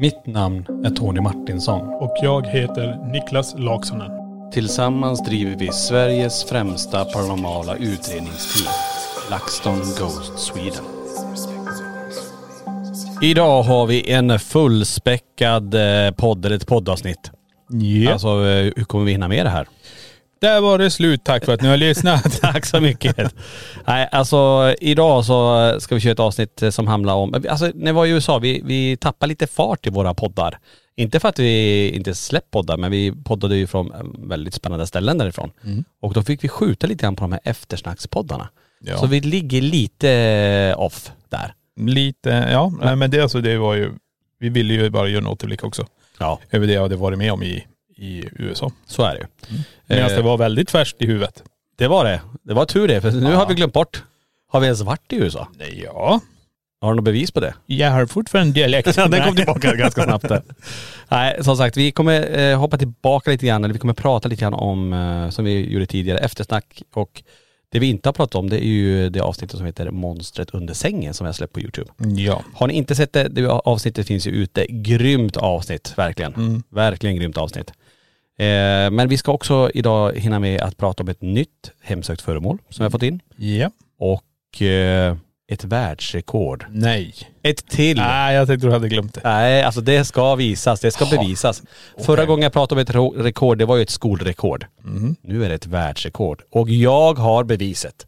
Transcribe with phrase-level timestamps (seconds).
[0.00, 1.80] Mitt namn är Tony Martinsson.
[1.80, 4.10] Och jag heter Niklas Laksonen.
[4.52, 8.72] Tillsammans driver vi Sveriges främsta paranormala utredningsteam.
[9.30, 10.84] LaxTon Ghost Sweden.
[13.22, 17.30] Idag har vi en fullspäckad eh, podd, eller ett poddavsnitt.
[17.68, 18.12] Ja.
[18.12, 19.68] Alltså eh, hur kommer vi hinna med det här?
[20.40, 21.24] Där var det slut.
[21.24, 22.40] Tack för att ni har lyssnat.
[22.40, 23.34] Tack så mycket.
[23.86, 27.92] Nej, alltså idag så ska vi köra ett avsnitt som handlar om, alltså när vi
[27.92, 30.58] var i USA, vi, vi tappade lite fart i våra poddar.
[30.96, 33.92] Inte för att vi inte släppt poddar, men vi poddade ju från
[34.28, 35.50] väldigt spännande ställen därifrån.
[36.02, 38.48] Och då fick vi skjuta lite grann på de här eftersnackspoddarna.
[38.80, 38.98] Ja.
[38.98, 41.54] Så vi ligger lite off där.
[41.80, 42.72] Lite, ja.
[42.82, 43.92] Nej, men det, alltså, det var ju,
[44.38, 45.86] vi ville ju bara göra en återblick också.
[46.18, 47.66] Ja, Över det jag hade varit med om i,
[48.00, 48.72] i USA.
[48.86, 49.26] så är det ju.
[49.86, 51.42] Medan Eh, det var väldigt färskt i huvudet.
[51.78, 52.20] Det var det.
[52.42, 53.36] Det var tur det, för nu Ja.
[53.36, 54.02] har vi glömt bort.
[54.48, 55.48] Har vi ens varit i USA?
[55.58, 56.20] Nej, ja.
[56.80, 57.54] Har du något bevis på det?
[57.66, 58.88] Jag har fortfarande dialekt.
[58.96, 60.42] Ja, den kom tillbaka ganska snabbt där.
[61.08, 64.40] Nej, som sagt, vi kommer eh, hoppa tillbaka lite grann, eller vi kommer prata lite
[64.40, 67.22] grann om, eh, som vi gjorde tidigare, eftersnack och
[67.72, 70.74] det vi inte har pratat om det är ju det avsnittet som heter Monstret under
[70.74, 71.90] sängen som jag släppt på YouTube.
[72.16, 72.42] Ja.
[72.54, 74.66] Har ni inte sett det, det avsnittet finns ju ute.
[74.68, 76.62] Grymt avsnitt, verkligen.
[76.68, 77.72] Verkligen grymt avsnitt.
[78.40, 82.58] Eh, men vi ska också idag hinna med att prata om ett nytt hemsökt föremål
[82.68, 83.20] som vi har fått in.
[83.36, 83.70] Ja.
[83.98, 85.16] Och eh,
[85.52, 86.66] ett världsrekord.
[86.70, 87.14] Nej.
[87.42, 87.96] Ett till.
[87.96, 89.20] Nej, jag tänkte du hade glömt det.
[89.24, 91.20] Nej, alltså det ska visas, det ska Jaha.
[91.22, 91.62] bevisas.
[91.98, 94.66] Förra gången jag pratade om ett rekord, det var ju ett skolrekord.
[94.82, 95.16] Mhm.
[95.22, 96.42] Nu är det ett världsrekord.
[96.50, 98.06] Och jag har beviset.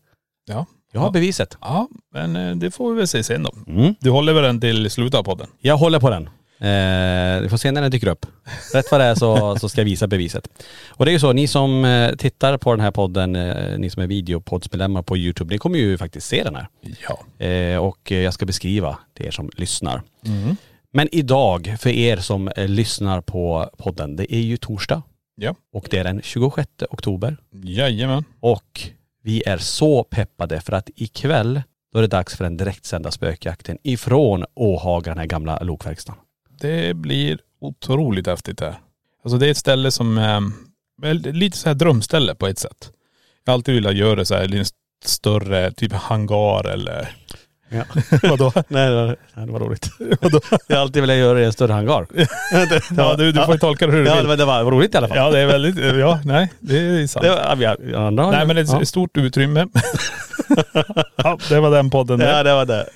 [0.49, 0.67] Ja.
[0.93, 1.57] Jag har beviset.
[1.61, 3.53] Ja, men eh, det får vi väl se sen då.
[3.67, 3.95] Mm.
[4.01, 5.47] Du håller väl den till slutet av podden?
[5.61, 6.29] Jag håller på den.
[6.63, 8.27] Eh, vi får se när den dyker upp.
[8.75, 10.49] Rätt vad det är så, så ska jag visa beviset.
[10.89, 13.91] Och det är ju så, ni som eh, tittar på den här podden, eh, ni
[13.91, 16.69] som är videopoddsmedlemmar på YouTube, ni kommer ju faktiskt se den här.
[17.09, 17.47] Ja.
[17.47, 20.03] Eh, och jag ska beskriva till er som lyssnar.
[20.93, 25.03] Men idag, för er som eh, lyssnar på podden, det är ju torsdag.
[25.37, 25.55] Ja.
[25.73, 27.37] Och det är den 26 oktober.
[27.65, 28.25] Jajamän.
[28.41, 28.81] Och
[29.23, 31.63] vi är så peppade för att ikväll,
[31.93, 36.17] då är det dags för den direktsända spökjakten ifrån Åhaga, den här gamla lokverkstan.
[36.63, 38.75] Det blir otroligt häftigt här.
[39.25, 40.43] Alltså det är ett ställe som är
[41.03, 42.91] väl, lite så här drömställe på ett sätt.
[43.45, 44.65] Jag har alltid velat göra det så här i en
[45.05, 47.09] större typ hangar eller
[47.69, 47.85] Ja.
[48.29, 48.53] vadå?
[48.69, 49.91] Nej det var, roligt.
[50.69, 52.07] jag har alltid velat göra det i en större hangar.
[52.97, 54.29] Ja du, du får tolka det hur du Ja vill.
[54.29, 55.17] men det var, roligt i alla fall.
[55.17, 57.25] Ja det är väldigt, ja nej det är sant.
[57.25, 58.83] Det var, ja, vi ja, andra Nej men är ja.
[58.83, 59.67] ett stort utrymme.
[61.17, 62.37] Ja det var den podden där.
[62.37, 62.87] Ja det var det.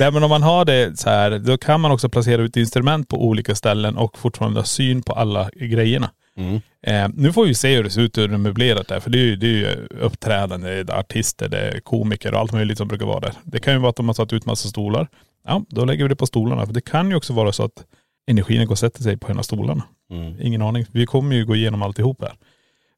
[0.00, 3.08] Nej men om man har det så här, då kan man också placera ut instrument
[3.08, 6.10] på olika ställen och fortfarande ha syn på alla grejerna.
[6.36, 6.60] Mm.
[6.86, 9.00] Eh, nu får vi se hur det ser ut, hur det är möblerat där.
[9.00, 12.40] För det är ju, det är ju uppträdande, det är artister, det är komiker och
[12.40, 13.32] allt möjligt som brukar vara där.
[13.44, 15.08] Det kan ju vara att de har satt ut massa stolar.
[15.46, 16.66] Ja, då lägger vi det på stolarna.
[16.66, 17.84] För det kan ju också vara så att
[18.26, 19.82] energin går och sätter sig på en av stolarna.
[20.10, 20.34] Mm.
[20.40, 20.86] Ingen aning.
[20.92, 22.32] Vi kommer ju gå igenom alltihop här.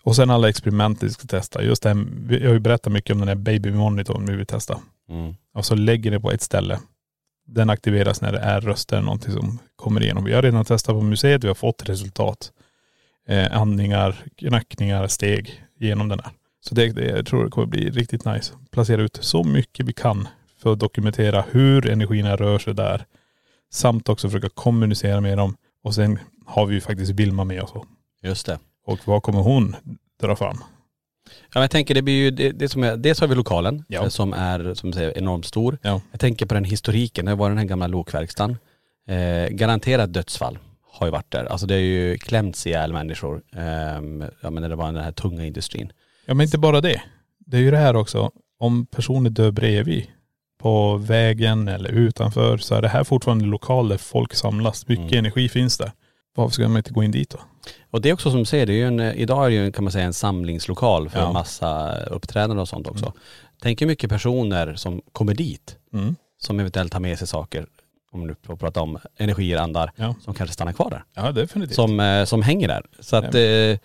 [0.06, 1.62] Och sen alla experiment vi ska testa.
[1.62, 4.46] Just det här, jag har ju berättat mycket om den här baby monitorn vi vill
[4.46, 4.80] testa.
[5.08, 5.34] Mm.
[5.54, 6.78] Och så lägger det på ett ställe.
[7.46, 10.24] Den aktiveras när det är röster, någonting som kommer igenom.
[10.24, 12.52] Vi har redan testat på museet, vi har fått resultat.
[13.28, 16.32] Eh, andningar, knackningar, steg genom den här.
[16.60, 18.52] Så det, det, jag tror det kommer bli riktigt nice.
[18.70, 20.28] Placera ut så mycket vi kan
[20.62, 23.04] för att dokumentera hur energierna rör sig där.
[23.70, 25.56] Samt också försöka kommunicera med dem.
[25.82, 27.72] Och sen har vi ju faktiskt Vilma med oss.
[28.22, 28.58] Just det.
[28.86, 29.76] Och vad kommer hon
[30.20, 30.58] dra fram?
[31.54, 34.02] Ja, jag tänker det blir ju, det, det som är, dels har vi lokalen Ja.
[34.02, 35.78] eh, som är som säger, enormt stor.
[35.82, 36.00] Ja.
[36.10, 38.56] Jag tänker på den historiken, det var den här gamla lokverkstan.
[39.08, 40.58] Eh, garanterat dödsfall
[40.92, 41.44] har ju varit där.
[41.44, 43.42] Alltså det är ju klämts ihjäl människor.
[43.56, 43.62] Eh,
[44.40, 45.92] ja men när det var den här tunga industrin.
[46.26, 47.02] Ja men inte bara det.
[47.38, 48.30] Det är ju det här också.
[48.58, 50.06] Om personer dör bredvid
[50.60, 54.88] på vägen eller utanför så är det här fortfarande lokaler där folk samlas.
[54.88, 55.18] Mycket Mm.
[55.18, 55.92] energi finns där.
[56.36, 57.38] Varför ska man inte gå in dit då?
[57.90, 59.72] Och det är också som du säger, det är en, idag är det ju en,
[59.72, 61.26] kan man säga en samlingslokal för Ja.
[61.26, 63.12] en massa uppträdanden och sånt också.
[63.62, 66.16] Tänk hur mycket personer som kommer dit, Mm.
[66.38, 67.66] som eventuellt tar med sig saker,
[68.12, 70.14] om du prata om energier, andar, Ja.
[70.20, 71.04] som kanske stannar kvar där.
[71.14, 71.74] Ja definitivt.
[71.74, 72.82] Som, eh, som hänger där.
[73.00, 73.78] Så att eh,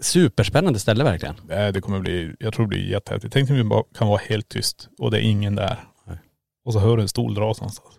[0.00, 1.34] superspännande ställe verkligen.
[1.48, 3.32] Nej, det kommer bli, jag tror det blir jättehäftigt.
[3.34, 5.76] Tänk om det bara kan vara helt tyst och det är ingen där.
[6.06, 6.16] Nej.
[6.64, 7.94] Och så hör du en stol dras någonstans.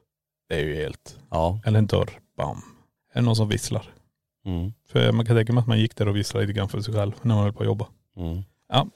[0.50, 1.60] Det är ju helt, Ja.
[1.66, 2.62] eller en dörr, bam.
[3.14, 3.84] Är det någon som visslar?
[4.45, 4.74] Mm.
[4.92, 6.94] För man kan tänka mig att man gick där och visslade lite grann för sig
[6.94, 7.88] själv när man höll på att jobba.
[8.18, 8.44] Mm.
[8.74, 8.88] Ja,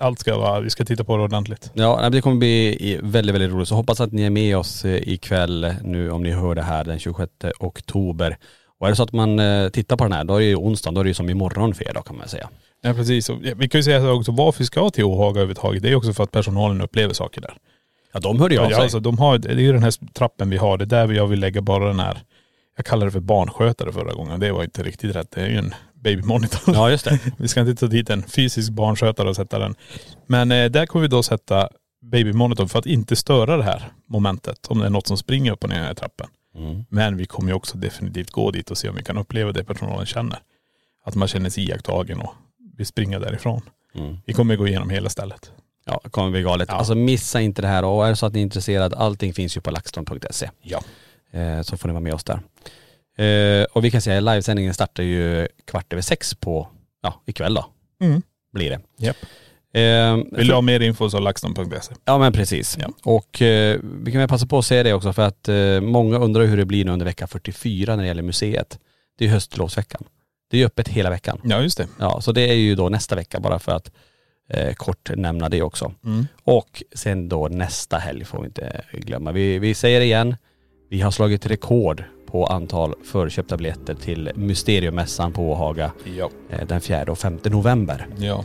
[0.00, 1.70] allt ska vara, vi ska titta på det ordentligt.
[1.74, 3.68] Ja, det kommer bli väldigt, väldigt roligt.
[3.68, 6.84] Så hoppas att ni är med oss eh, ikväll nu om ni hör det här
[6.84, 8.36] den 26 oktober.
[8.78, 10.56] Och är det så att man eh, tittar på den här, då är det ju
[10.56, 12.48] onsdag, då är det ju som imorgon för er då kan man säga.
[12.82, 13.30] Ja precis.
[13.56, 15.82] Vi kan ju säga så också varför vi ska till Åhaga överhuvudtaget.
[15.82, 17.54] Det är också för att personalen upplever saker där.
[18.12, 18.82] Ja de hörde ju av Ja, sig.
[18.82, 20.78] alltså, de har, det är ju den här trappen vi har.
[20.78, 22.18] Det är där jag vill lägga bara den här,
[22.80, 24.40] jag kallade det för barnskötare förra gången.
[24.40, 25.30] Det var inte riktigt rätt.
[25.30, 26.74] Det är ju en babymonitor.
[26.74, 27.18] Ja just det.
[27.36, 29.74] Vi ska inte ta dit en fysisk barnskötare och sätta den.
[30.26, 31.68] Men eh, där kommer vi då sätta
[32.02, 34.66] babymonitorn för att inte störa det här momentet.
[34.66, 36.26] Om det är något som springer upp och ner här trappen.
[36.56, 36.84] Mm.
[36.88, 39.64] Men vi kommer ju också definitivt gå dit och se om vi kan uppleva det
[39.64, 40.38] personalen känner.
[41.04, 42.34] Att man känner sig iakttagen och
[42.76, 43.60] vill springa därifrån.
[43.94, 44.16] Mm.
[44.26, 45.52] Vi kommer gå igenom hela stället.
[45.84, 46.68] Ja, det kommer bli galet.
[46.68, 46.74] Ja.
[46.74, 49.56] Alltså missa inte det här och är det så att ni är intresserade, allting finns
[49.56, 50.50] ju på laxton.se.
[50.62, 50.82] Ja.
[51.32, 52.40] Eh, så får ni vara med oss där.
[53.24, 56.68] Eh, och vi kan säga att livesändningen startar ju kvart över sex på,
[57.02, 57.66] ja ikväll då,
[58.00, 58.22] Mm.
[58.52, 58.80] blir det.
[58.98, 59.16] Japp.
[59.72, 61.94] Eh, Vill du ha mer info så laxton.se.
[62.04, 62.78] Ja men precis.
[62.80, 62.88] Ja.
[63.04, 66.18] Och eh, vi kan väl passa på att säga det också för att eh, många
[66.18, 68.78] undrar hur det blir nu under vecka 44 när det gäller museet.
[69.18, 70.04] Det är ju höstlovsveckan.
[70.50, 71.40] Det är ju öppet hela veckan.
[71.44, 71.86] Ja just det.
[71.98, 73.90] Ja, så det är ju då nästa vecka bara för att
[74.48, 75.92] eh, kort nämna det också.
[76.04, 76.26] Mm.
[76.44, 79.32] Och sen då nästa helg får vi inte glömma.
[79.32, 80.36] Vi, vi säger det igen,
[80.90, 86.30] vi har slagit rekord på antal förköpta biljetter till Mysteriummässan på Åhaga Ja.
[86.50, 88.06] eh, den 4 och 5 november.
[88.18, 88.44] Ja.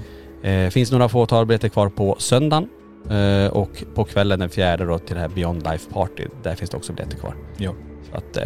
[0.50, 2.70] Eh, finns några fåtal biljetter kvar på söndagen
[3.10, 6.24] eh, och på kvällen den 4 då till det här Beyond Life Party.
[6.44, 7.36] Där finns det också biljetter kvar.
[7.58, 7.74] Ja.
[8.12, 8.38] Så att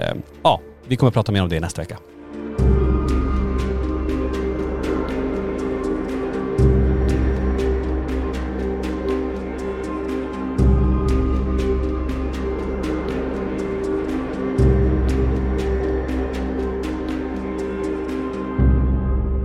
[0.44, 1.98] ja, vi kommer prata mer om det nästa vecka.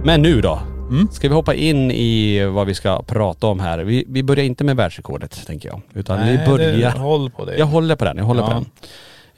[0.04, 0.60] Men nu då?
[0.90, 1.08] Mm.
[1.12, 3.78] Ska vi hoppa in i vad vi ska prata om här?
[3.78, 5.80] Vi, vi börjar inte med världsrekordet tänker jag.
[5.94, 6.92] Utan vi börjar...
[6.92, 7.56] Det, håll på det.
[7.56, 8.64] Jag håller på den, jag håller på Ja.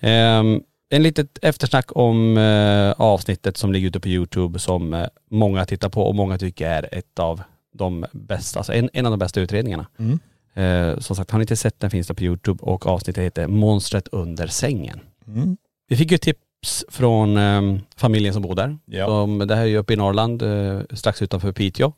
[0.00, 0.10] den.
[0.10, 5.64] Ehm, en litet eftersnack om eh, avsnittet som ligger ute på Youtube som eh, många
[5.64, 7.42] tittar på och många tycker är ett av
[7.74, 9.86] de bästa, alltså en, en av de bästa utredningarna.
[9.98, 10.18] Mm.
[10.54, 13.46] Eh, som sagt, har ni inte sett den finns det på Youtube och avsnittet heter
[13.46, 15.00] Monstret under sängen.
[15.26, 15.56] Mm.
[15.88, 16.40] Vi fick ju tips
[16.88, 18.78] från eh, familjen som bor där.
[18.84, 19.06] Ja.
[19.06, 21.92] De, det här är ju uppe i Norrland, eh, strax utanför Piteå.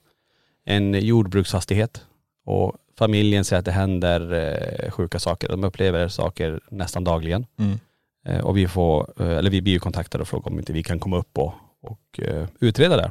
[0.64, 2.04] En jordbruksfastighet.
[2.44, 5.48] Och familjen säger att det händer eh, sjuka saker.
[5.48, 7.46] De upplever saker nästan dagligen.
[7.58, 7.78] Mm.
[8.26, 10.82] Eh, och vi får, eh, eller vi blir ju kontaktade och frågar om inte vi
[10.82, 13.10] kan komma upp och, och eh, utreda det.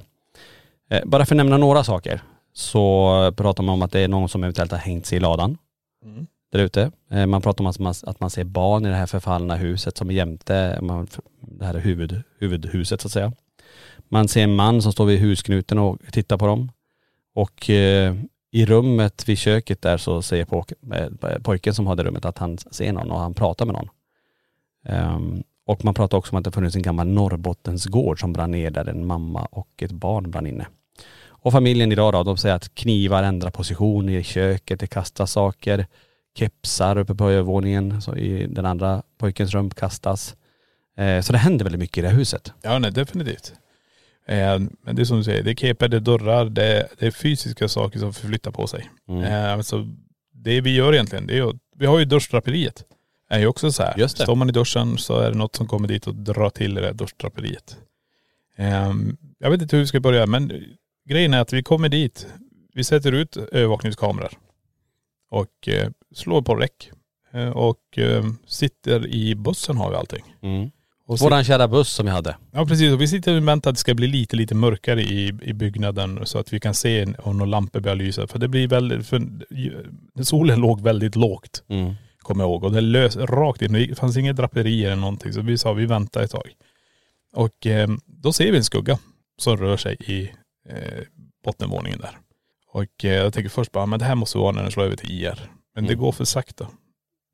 [1.06, 2.22] Bara för att nämna några saker
[2.54, 5.58] så pratar man om att det är någon som eventuellt har hängt sig i ladan
[6.06, 6.92] Mm där ute.
[7.12, 9.98] Eh, man pratar om att man, att man ser barn i det här förfallna huset
[9.98, 11.08] som är jämte man,
[11.42, 13.34] det här huvud, huvudhuset så att säga.
[14.10, 16.72] Man ser en man som står vid husknuten och tittar på dem.
[17.34, 18.16] Och eh,
[18.52, 22.38] i rummet vid köket där så säger pojk, eh, pojken som har det rummet att
[22.38, 23.90] han ser någon och han pratar med någon.
[24.86, 28.72] Ehm, och man pratar också om att det funnits en gammal Norrbottensgård som brann ner
[28.72, 30.68] där en mamma och ett barn brann inne.
[31.28, 35.88] Och familjen idag då, de säger att knivar ändrar position i köket, det kastas saker,
[36.38, 40.36] kepsar uppe på övervåningen, så i den andra pojkens rum kastas.
[40.98, 42.54] Eh, så det händer väldigt mycket i det här huset.
[42.62, 43.54] Ja nej definitivt.
[44.28, 46.88] Eh, men det är som du säger, det är keper, det är dörrar, det är,
[47.00, 48.90] det är fysiska saker som förflyttar på sig.
[49.08, 49.24] Mm.
[49.24, 49.88] Eh, alltså,
[50.34, 52.84] det vi gör egentligen, det är ju, vi har ju dörrdraperiet.
[53.30, 53.94] är ju också så här.
[53.98, 54.24] Just det.
[54.24, 56.82] Står man i duschen så är det något som kommer dit och drar till det
[56.82, 57.78] där duschdraperiet.
[58.56, 60.64] Ehm, jag vet inte hur vi ska börja men
[61.10, 62.28] grejen är att vi kommer dit.
[62.74, 64.32] Vi sätter ut övervakningskameror
[65.30, 66.92] och eh, slår på räck.
[67.34, 70.24] Eh, och eh, sitter i bussen har vi allting.
[70.42, 70.70] Mm.
[71.08, 72.38] Och Våran kära buss som vi hade.
[72.52, 75.28] Ja precis, och vi sitter och väntar att det ska bli lite, lite mörkare i,
[75.42, 78.28] i byggnaden så att vi kan se om några lampor börjar lysa.
[78.28, 79.22] För det blir väldigt, för
[80.24, 81.94] solen låg väldigt lågt, Mm.
[82.20, 82.64] kommer jag ihåg.
[82.64, 85.34] Och det lös rakt in, det fanns inga draperier eller någonting.
[85.34, 86.52] Så vi sa vi väntar ett tag.
[87.34, 89.00] Och eh, då ser vi en skugga
[89.38, 90.30] som rör sig i
[90.70, 91.04] eh,
[91.46, 92.18] bottenvåningen där.
[92.72, 94.96] Och eh, jag tänker först bara, men det här måste vara när den slår över
[94.96, 95.52] till IR.
[95.78, 96.02] Men det Mm.
[96.06, 96.68] går för sakta.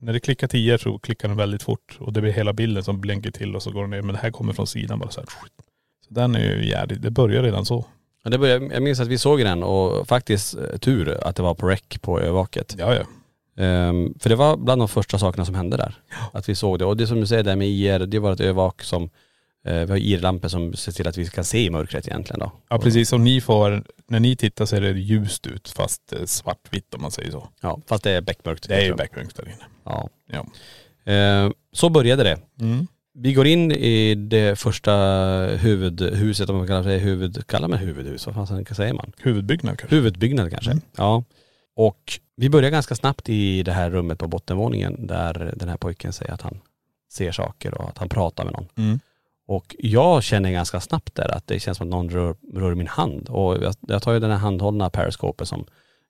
[0.02, 2.84] När det klickar till IR så klickar den väldigt fort och det blir hela bilden
[2.84, 4.02] som blänker till och så går den ner.
[4.02, 5.28] Men det här kommer från sidan bara så här.
[6.08, 7.86] Så den är ju jävligt, det börjar redan så.
[8.24, 11.44] Ja, det började, jag minns att vi såg den och faktiskt eh, tur att det
[11.44, 12.76] var på rec på övervaket.
[12.80, 13.04] Ja ja.
[13.64, 15.96] Ehm, för det var bland de första sakerna som hände där.
[16.34, 16.86] Att vi såg det.
[16.86, 19.10] Och det som du säger där med IR, det var ett övervak som,
[19.64, 22.52] vi har IR-lampor som ser till att vi kan se i mörkret egentligen då.
[22.70, 26.26] Ja precis som ni får, när ni tittar så är det ljust ut fast eh,
[26.26, 27.50] svartvitt om man säger så.
[27.62, 28.68] Ja, fast det är beckmörkt.
[28.68, 29.66] Det är ju backpunkt där inne.
[29.84, 30.10] Ja.
[30.32, 30.46] Ja.
[31.12, 32.40] Ehm, så började det.
[32.60, 32.88] Mm.
[33.16, 34.94] Vi går in i det första
[35.46, 39.12] huvudhuset, om man kallar det huvud, kallar man huvudhus, vad fan säger man?
[39.18, 39.96] Huvudbyggnad kanske?
[39.96, 40.72] Huvudbyggnad kanske.
[40.72, 40.84] Mm.
[40.98, 41.24] Ja.
[41.76, 46.14] Och vi börjar ganska snabbt i det här rummet på bottenvåningen där den här pojken
[46.14, 46.62] säger att han
[47.12, 48.68] ser saker och att han pratar med någon.
[48.76, 49.00] Mm.
[49.54, 52.88] Och jag känner ganska snabbt där att det känns som att någon rör, rör min
[52.88, 53.30] hand.
[53.30, 55.66] Och jag, jag tar ju den här handhållna periskopet som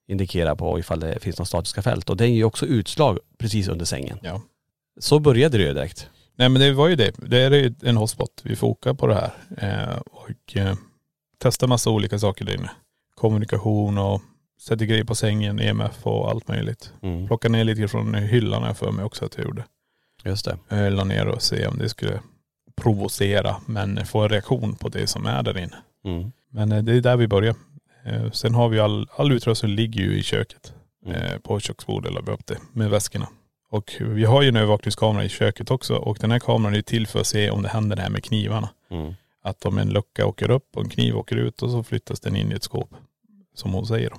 [0.08, 2.10] indikerar på ifall det finns några statiska fält.
[2.10, 4.18] Och är ju också utslag precis under sängen.
[4.22, 4.40] Ja.
[5.00, 6.10] Så började det ju direkt.
[6.36, 7.14] Nej men det var ju det.
[7.16, 8.40] Det är ju en hotspot.
[8.44, 9.32] Vi åka på det här.
[9.58, 10.74] Eh, och eh,
[11.38, 12.70] testa massa olika saker där inne.
[13.14, 14.22] Kommunikation och
[14.60, 16.92] sätta grejer på sängen, EMF och allt möjligt.
[17.02, 17.26] Mm.
[17.26, 19.64] Plocka ner lite från hyllan jag för mig också att jag gjorde.
[20.24, 20.58] Just det.
[20.68, 22.20] Jag la ner och se om det skulle
[22.76, 25.76] provocera men få en reaktion på det som är där inne.
[26.04, 26.32] Mm.
[26.50, 27.54] Men eh, det är där vi börjar.
[28.04, 30.74] Eh, sen har vi all, all utrustning ligger ju i köket.
[31.06, 31.16] Mm.
[31.16, 33.28] Eh, på köksbordet la vi upp det med väskorna.
[33.70, 37.06] Och vi har ju en övervakningskamera i köket också och den här kameran är till
[37.06, 38.68] för att se om det händer det här med knivarna.
[38.90, 39.14] Mm.
[39.42, 42.36] Att om en lucka åker upp och en kniv åker ut och så flyttas den
[42.36, 42.90] in i ett skåp.
[43.54, 44.12] Som hon säger.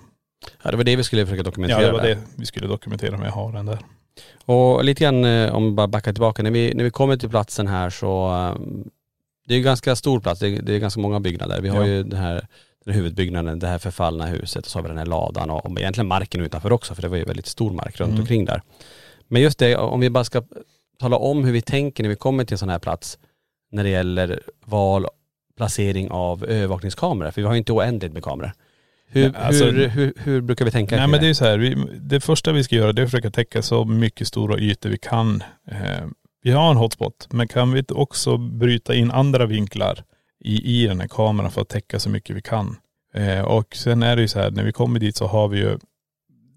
[0.64, 1.82] Ja det var det vi skulle försöka dokumentera.
[1.82, 3.80] Ja det var det vi skulle dokumentera men jag har den där.
[4.46, 7.30] Och lite grann eh, om vi bara backar tillbaka, när vi, när vi kommer till
[7.30, 8.62] platsen här så, eh,
[9.48, 11.62] det är en ganska stor plats, det är, det är ganska många byggnader.
[11.62, 11.88] Vi har Ja.
[11.88, 12.34] ju den här,
[12.86, 15.66] den här huvudbyggnaden, det här förfallna huset och så har vi den här ladan och,
[15.66, 18.22] och egentligen marken utanför också för det var ju väldigt stor mark runt Mm.
[18.22, 18.62] omkring där.
[19.28, 20.44] Men just det, om vi bara ska
[21.00, 23.18] tala om hur vi tänker när vi kommer till en sån här plats
[23.72, 25.06] när det gäller val,
[25.58, 28.52] placering av övervakningskameror, för vi har ju inte oändligt med kameror.
[29.16, 30.96] Hur, Nej, alltså- hur, hur, hur brukar vi tänka?
[30.96, 33.12] Nej men det är så här, vi, det första vi ska göra det är att
[33.12, 35.44] försöka täcka så mycket stora ytor vi kan.
[35.72, 36.08] Eh,
[36.44, 40.04] vi har en hotspot men kan vi också bryta in andra vinklar
[40.44, 42.78] i, i den här kameran för att täcka så mycket vi kan.
[43.14, 45.60] Eh, och sen är det ju så här, när vi kommer dit så har vi
[45.60, 45.78] ju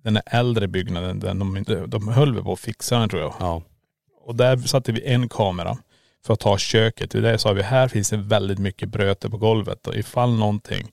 [0.04, 3.34] den här äldre byggnaden, den de, de höll väl på att fixa den tror jag.
[3.40, 3.62] Ja.
[4.24, 5.76] Och där satte vi en kamera
[6.26, 7.14] för att ta köket.
[7.14, 10.92] Och där sa vi, här finns det väldigt mycket bröte på golvet och ifall någonting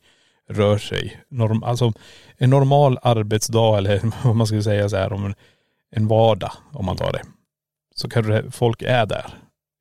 [0.50, 1.22] rör sig.
[1.30, 1.94] Norm, alltså
[2.38, 5.36] en normal arbetsdag eller vad man skulle säga så här om en,
[5.92, 7.22] en vardag om man tar det.
[7.96, 9.26] Så kanske folk är där,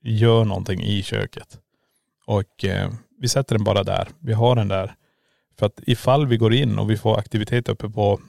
[0.02, 1.58] gör någonting i köket.
[2.26, 2.90] Och eh,
[3.20, 4.08] vi sätter den bara där.
[4.20, 4.94] Vi har den där.
[5.58, 8.20] För att ifall vi går in och vi får aktivitet uppe på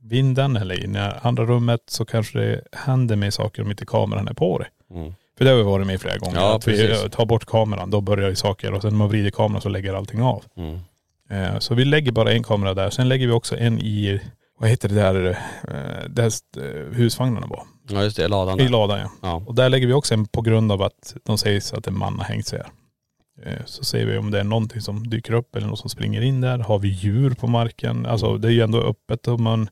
[0.00, 4.28] vinden eller i det andra rummet så kanske det händer med saker om inte kameran
[4.28, 4.94] är på det.
[4.94, 5.14] Mm.
[5.38, 6.36] För det har vi varit med flera gånger.
[6.36, 7.04] Ja, att vi precis.
[7.04, 9.68] eh, tar bort kameran, då börjar ju saker och sen när man vrider kameran så
[9.68, 10.44] lägger allting av.
[10.56, 10.80] Mm.
[11.32, 12.90] Eh, Så vi lägger bara en kamera där.
[12.90, 14.20] Sen lägger vi också en i,
[14.58, 15.28] vad heter det där,
[15.68, 17.62] eh, där eh, husvagnarna var.
[17.88, 18.70] ja just det, ladan I där.
[18.70, 19.10] ladan ja.
[19.22, 19.42] Ja.
[19.46, 22.18] Och där lägger vi också en på grund av att de säger att en man
[22.18, 22.68] har hängt sig här.
[23.64, 26.40] Så ser vi om det är någonting som dyker upp eller något som springer in
[26.40, 26.58] där.
[26.58, 28.06] Har vi djur på marken?
[28.06, 29.68] Alltså det är ju ändå öppet om man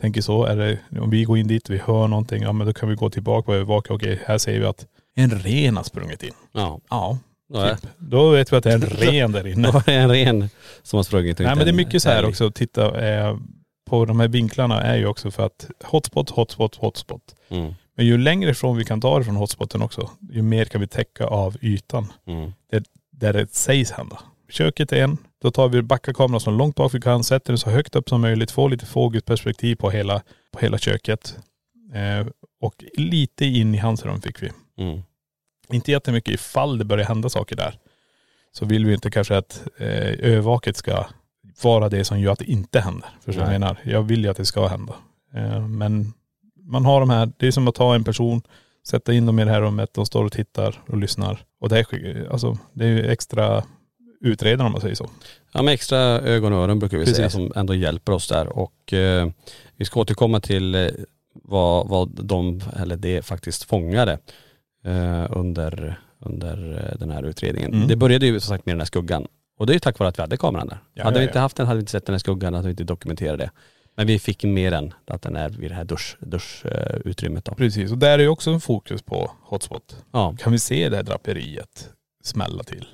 [0.00, 0.44] tänker så.
[0.44, 2.88] Är det, om vi går in dit och vi hör någonting, ja men då kan
[2.88, 3.94] vi gå tillbaka och övervaka.
[3.94, 6.32] Okej, här ser vi att en ren har sprungit in.
[6.52, 6.80] Ja.
[6.90, 7.18] Ja,
[7.58, 7.90] Är, typ.
[7.98, 9.70] Då vet vi att det är en ren där inne.
[9.70, 10.48] då är det en ren
[10.82, 13.36] som har sprungit ut Nej men det är mycket så här också, titta eh,
[13.86, 17.34] på de här vinklarna är ju också för att hotspot, hotspot, hotspot.
[17.48, 17.74] Mm.
[17.96, 20.86] Men ju längre ifrån vi kan ta det från hotspoten också, ju mer kan vi
[20.86, 22.52] täcka av ytan Mm.
[23.12, 24.18] där det sägs hända.
[24.48, 27.70] Köket är en, då tar vi backarkameran så långt bak vi kan, sätter den så
[27.70, 31.36] högt upp som möjligt, får lite fågelperspektiv på hela, på hela köket.
[31.94, 32.26] Eh,
[32.60, 34.50] och lite in i hans rum fick vi.
[34.78, 35.02] Mm.
[35.68, 37.78] Inte jättemycket ifall det börjar hända saker där.
[38.52, 41.06] Så vill vi inte kanske att eh, övervaket ska
[41.62, 43.08] vara det som gör att det inte händer.
[43.14, 43.80] Förstår du vad jag menar?
[43.84, 44.94] Jag vill ju att det ska hända.
[45.34, 46.12] Eh, men
[46.62, 48.42] man har de här, det är som att ta en person
[48.86, 51.44] sätta in dem i det här rummet, de står och tittar och lyssnar.
[51.60, 53.64] Och det är, alltså, det är ju extra
[54.20, 55.10] utredare om man säger så.
[55.52, 57.16] Ja med extra ögon och öron brukar vi Precis.
[57.16, 59.28] säga som ändå hjälper oss där och eh,
[59.76, 60.88] vi ska återkomma till eh,
[61.34, 64.18] vad, vad de, eller det faktiskt fångade
[65.30, 67.74] under, under eh, den här utredningen.
[67.74, 67.88] Mm.
[67.88, 69.26] Det började ju som sagt med den här skuggan
[69.58, 70.78] och det är ju tack vare att vi hade kameran där.
[70.94, 71.28] Ja, hade ja, vi ja.
[71.28, 73.50] inte haft den hade vi inte sett den här skuggan, hade vi inte dokumenterat det.
[73.96, 77.54] Men vi fick mer än att den är vid det här dusch, duschutrymmet då.
[77.54, 79.96] Precis, och där är ju också en fokus på hotspot.
[80.12, 81.88] Ja, Kan vi se det här draperiet
[82.24, 82.86] smälla till?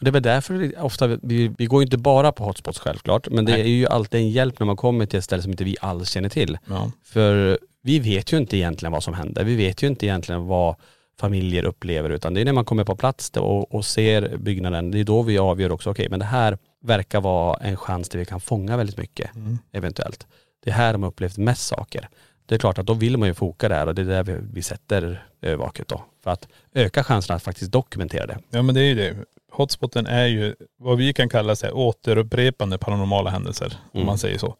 [0.00, 3.28] det är väl därför vi ofta, vi, vi går ju inte bara på hotspots självklart,
[3.30, 3.60] men det Nej.
[3.60, 6.10] är ju alltid en hjälp när man kommer till ett ställe som inte vi alls
[6.10, 6.58] känner till.
[6.68, 6.92] Ja.
[7.04, 9.44] För vi vet ju inte egentligen vad som händer.
[9.44, 10.76] Vi vet ju inte egentligen vad
[11.20, 15.00] familjer upplever utan det är när man kommer på plats och, och ser byggnaden, det
[15.00, 18.24] är då vi avgör också, okej men det här verkar vara en chans där vi
[18.24, 19.58] kan fånga väldigt mycket Mm.
[19.72, 20.26] eventuellt.
[20.64, 22.08] Det är här de har upplevt mest saker.
[22.46, 24.36] Det är klart att då vill man ju foka där och det är där vi,
[24.52, 26.04] vi sätter övervaket då.
[26.24, 28.38] För att öka chanserna att faktiskt dokumentera det.
[28.50, 29.16] ja men det är ju det.
[29.52, 33.72] Hotspoten är ju vad vi kan kalla så här, återupprepande paranormala händelser.
[33.92, 34.06] Om Mm.
[34.06, 34.54] man säger så.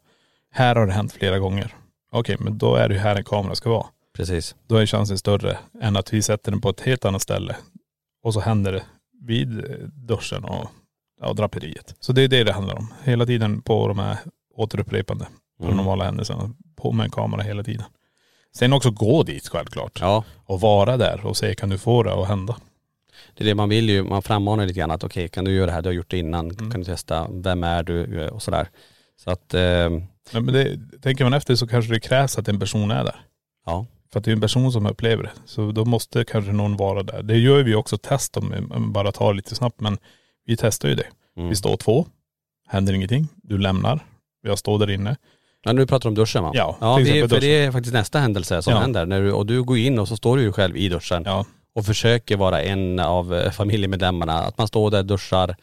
[0.51, 1.75] Här har det hänt flera gånger.
[2.11, 3.85] Okej, men då är det ju här en kamera ska vara.
[4.13, 4.55] Precis.
[4.67, 7.55] Då är chansen större än att vi sätter den på ett helt annat ställe.
[8.23, 8.83] Och så händer det
[9.21, 10.69] vid eh, duschen och
[11.21, 11.95] ja, draperiet.
[11.99, 12.93] Så det är det det handlar om.
[13.03, 14.17] Hela tiden på de här
[14.55, 15.27] återupprepande
[15.59, 16.49] paranormala händelserna.
[16.75, 17.85] På med en kamera hela tiden.
[18.55, 19.97] Sen också gå dit självklart.
[20.01, 22.55] Ja, Och vara där och se kan du få det att hända.
[23.37, 25.65] det är det man vill ju, man frammanar lite grann att okej kan du göra
[25.65, 26.71] det här, du har gjort det innan, Mm.
[26.71, 28.69] kan du testa, vem är du och sådär.
[29.23, 29.89] Så att, eh,
[30.33, 33.15] Men men det, tänker man efter så kanske det krävs att en person är där.
[33.65, 33.85] ja.
[34.13, 35.31] För att det är en person som upplever det.
[35.45, 37.23] Så då måste kanske någon vara där.
[37.23, 38.53] Det gör vi också test om,
[38.93, 39.79] bara tar lite snabbt.
[39.79, 39.97] Men
[40.45, 41.07] vi testar ju det.
[41.37, 41.49] Mm.
[41.49, 42.05] Vi står två,
[42.67, 43.27] händer ingenting.
[43.43, 43.99] Du lämnar.
[44.43, 45.17] Jag står där inne.
[45.63, 46.51] Ja, nu pratar du om duschen va?
[46.53, 47.39] Ja, ja vi, för duschen.
[47.41, 48.79] det är faktiskt nästa händelse som Ja.
[48.79, 49.05] händer.
[49.05, 51.45] När du, och du går in och så står du ju själv i duschen Ja,
[51.75, 54.33] och försöker vara en av eh, familjemedlemmarna.
[54.33, 55.55] Att man står där, duschar,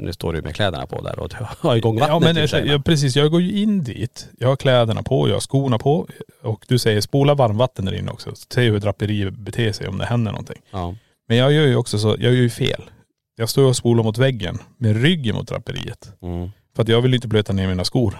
[0.00, 3.16] nu står du med kläderna på där och har igång vattnet ja men jag, precis.
[3.16, 4.28] Jag går ju in dit.
[4.38, 6.06] Jag har kläderna på, jag har skorna på.
[6.42, 8.30] Och du säger spola varmvatten där inne också.
[8.34, 10.62] Se hur draperiet beter sig om det händer någonting.
[10.70, 10.94] Ja.
[11.28, 12.82] Men jag gör ju också så, jag gör ju fel.
[13.36, 16.12] Jag står och spolar mot väggen med ryggen mot draperiet.
[16.22, 16.50] Mm.
[16.76, 18.18] För att jag vill inte blöta ner mina skor.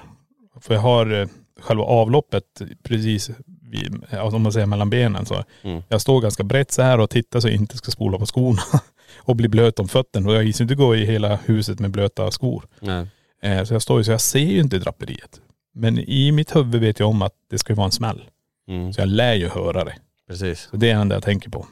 [0.60, 1.28] För jag har eh,
[1.60, 3.30] själva avloppet precis
[3.70, 5.44] vid, ja, om man säger mellan benen så.
[5.62, 5.82] Mm.
[5.88, 8.62] Jag står ganska brett så här och tittar så jag inte ska spola på skorna.
[9.16, 10.28] och bli blöt om fötterna.
[10.28, 12.64] Och jag gissar inte gå i hela huset med blöta skor.
[12.80, 13.06] Nej.
[13.42, 15.40] Eh, så jag står ju så jag ser ju inte draperiet.
[15.74, 18.22] Men i mitt huvud vet jag om att det ska ju vara en smäll.
[18.68, 18.92] Mm.
[18.92, 19.94] Så jag lär ju höra det.
[20.28, 20.68] Precis.
[20.70, 21.66] Så det är det enda jag tänker på.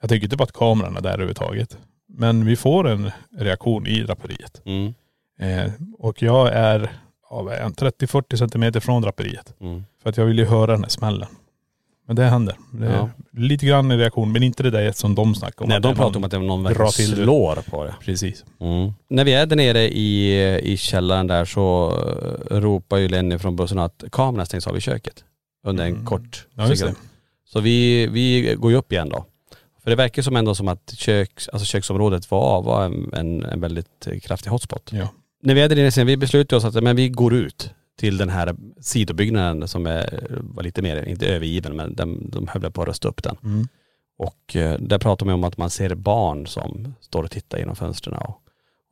[0.00, 1.78] Jag tänker inte på att kameran är där överhuvudtaget.
[2.08, 4.62] Men vi får en reaktion i draperiet.
[4.64, 4.94] Mm.
[5.38, 6.90] Eh, och jag är
[7.30, 9.54] ja, vad är jag, 30-40 centimeter från draperiet.
[9.60, 9.84] Mm.
[10.02, 11.28] För att jag vill ju höra den här smällen.
[12.10, 12.56] Men det händer.
[12.72, 13.10] Det är Ja.
[13.32, 15.68] Lite grann i reaktion, men inte det där som de snackar om.
[15.68, 17.22] Nej de det är pratar någon- om att det är någon verkligen till det.
[17.24, 17.94] slår på det.
[18.00, 18.44] Precis.
[18.60, 18.92] Mm.
[19.10, 20.40] När vi är där nere i,
[20.72, 21.92] i källaren där så
[22.50, 25.24] eh, ropar ju Lenny från bussen att kameran stängs av i köket.
[25.66, 26.04] Under en Mm.
[26.06, 26.76] kort Ja just det.
[26.76, 26.96] sekund.
[27.44, 29.24] Så vi, vi går ju upp igen då.
[29.82, 33.60] För det verkar som ändå som att köks, alltså köksområdet var, var en, en, en
[33.60, 34.90] väldigt kraftig hotspot.
[34.92, 35.08] Ja.
[35.42, 37.70] När vi är där inne sen, vi beslutade oss att men vi går ut
[38.00, 42.70] till den här sidobyggnaden som är, var lite mer, inte övergiven men de, de höll
[42.70, 43.36] på att rösta upp den.
[43.44, 43.68] Mm.
[44.18, 47.76] Och eh, där pratar man om att man ser barn som står och tittar genom
[47.76, 48.16] fönstren.
[48.16, 48.40] Och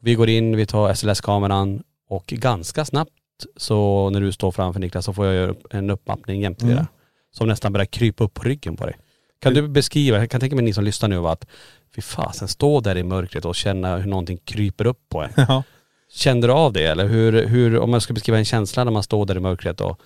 [0.03, 3.13] vi går in, vi tar SLS-kameran och ganska snabbt
[3.57, 6.77] så när du står framför Niklas så får jag göra en uppmappning jämte Mm.
[6.77, 6.89] det där.
[7.33, 8.97] Som nästan börjar krypa upp på ryggen på dig.
[9.41, 11.47] Kan du beskriva, jag kan tänka mig ni som lyssnar nu att
[11.95, 15.31] fy fasen, stå där i mörkret och känna hur någonting kryper upp på en.
[15.49, 15.63] Ja.
[16.11, 19.03] Kände du av det eller hur, hur om jag ska beskriva en känsla när man
[19.03, 20.01] står där i mörkret och,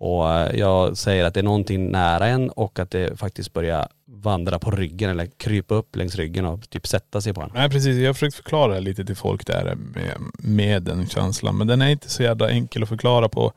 [0.00, 3.88] och eh, jag säger att det är någonting nära en och att det faktiskt börjar
[4.06, 7.50] vandra på ryggen eller krypa upp längs ryggen och typ sätta sig på en.
[7.54, 11.58] Nej precis, jag har försökt förklara lite till folk där med, med den känslan.
[11.58, 13.52] Men den är inte så jävla enkel att förklara på,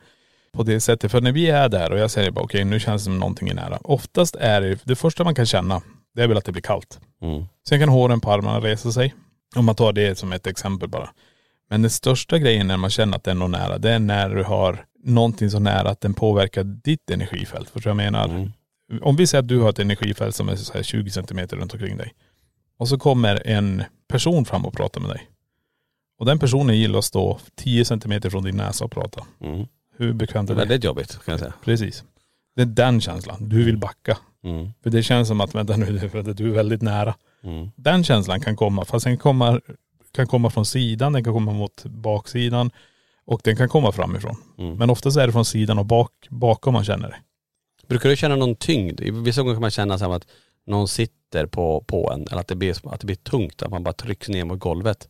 [0.54, 1.12] på det sättet.
[1.12, 3.50] För när vi är där och jag säger bara okej nu känns det som någonting
[3.50, 3.80] är nära.
[3.84, 5.82] Oftast är det, det första man kan känna,
[6.16, 7.00] det är väl att det blir kallt.
[7.22, 7.46] Mm.
[7.70, 9.14] Sen kan håren på armarna resa sig.
[9.56, 11.10] Om man tar det som ett exempel bara.
[11.72, 14.44] Men den största grejen när man känner att det är nära, det är när du
[14.44, 17.70] har någonting så nära att den påverkar ditt energifält.
[17.70, 18.26] Förstår du vad jag menar?
[18.26, 18.52] Mm.
[19.02, 21.74] Om vi säger att du har ett energifält som är så här 20 centimeter runt
[21.74, 22.14] omkring dig.
[22.78, 25.30] Och så kommer en person fram och pratar med dig.
[26.20, 29.26] Och den personen gillar att stå 10 centimeter från din näsa och prata.
[29.42, 29.68] Mm.
[29.98, 30.60] Hur bekvämt är det?
[30.60, 31.54] väldigt jobbigt kan jag säga.
[31.64, 32.04] Precis.
[32.56, 33.50] Det är den känslan.
[33.50, 34.18] Du vill backa.
[34.44, 34.70] Mm.
[34.84, 37.16] För det känns som att, vänta nu, för att du är väldigt nära.
[37.44, 37.72] Mm.
[37.76, 39.62] Den känslan kan komma, fast den kommer,
[40.12, 42.72] kan komma från sidan, den kan komma mot baksidan
[43.26, 44.36] och den kan komma framifrån.
[44.58, 44.76] Mm.
[44.78, 47.16] Men oftast är det från sidan och bak, bakom man känner det.
[47.88, 49.00] Brukar du känna någon tyngd?
[49.02, 50.28] I vissa gånger kan man känna så att
[50.68, 53.84] någon sitter på, på en eller att det, blir, att det blir tungt, att man
[53.84, 55.10] bara trycks ner mot golvet.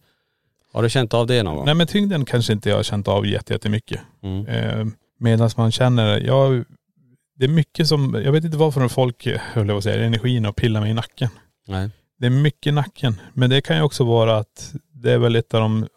[0.73, 1.65] Har du känt av det någon gång?
[1.65, 4.01] Nej men tyngden kanske inte jag har känt av jätte- jättemycket.
[4.23, 4.47] Mm.
[4.47, 4.85] Eh,
[5.17, 6.63] Medan man känner, ja,
[7.35, 10.45] det är mycket som, jag vet inte varför folk, höll jag på att säga, energin
[10.45, 11.29] och pillar mig i nacken.
[11.67, 11.89] Nej.
[12.21, 13.21] Det är mycket nacken.
[13.33, 15.87] Men det kan ju också vara att det är väl ett av de,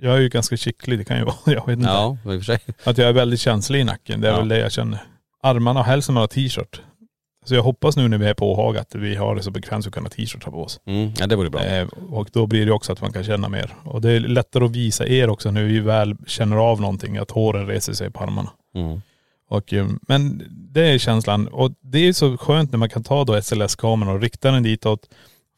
[0.00, 1.88] jag är ju ganska kittlig, det kan ju vara, jag vet inte.
[1.90, 2.58] Ja, i och för sig.
[2.84, 4.38] Att jag är väldigt känslig i nacken, det är Ja.
[4.38, 4.98] väl det jag känner.
[5.42, 6.80] Armarna och hälsen man har t-shirt.
[7.44, 9.84] Så jag hoppas nu när vi är på Åhaga att vi har det så bekvämt
[9.84, 10.80] så vi kan ha t-shirt på oss.
[10.86, 11.12] Mm.
[11.18, 11.64] Ja det vore bra.
[11.64, 13.74] Eh, och då blir det också att man kan känna mer.
[13.84, 17.30] Och det är lättare att visa er också när vi väl känner av någonting, att
[17.30, 18.50] håren reser sig på armarna.
[18.74, 19.02] Mm.
[19.48, 21.48] Och, eh, men det är känslan.
[21.48, 25.00] Och det är så skönt när man kan ta då SLS-kameran och rikta den ditåt.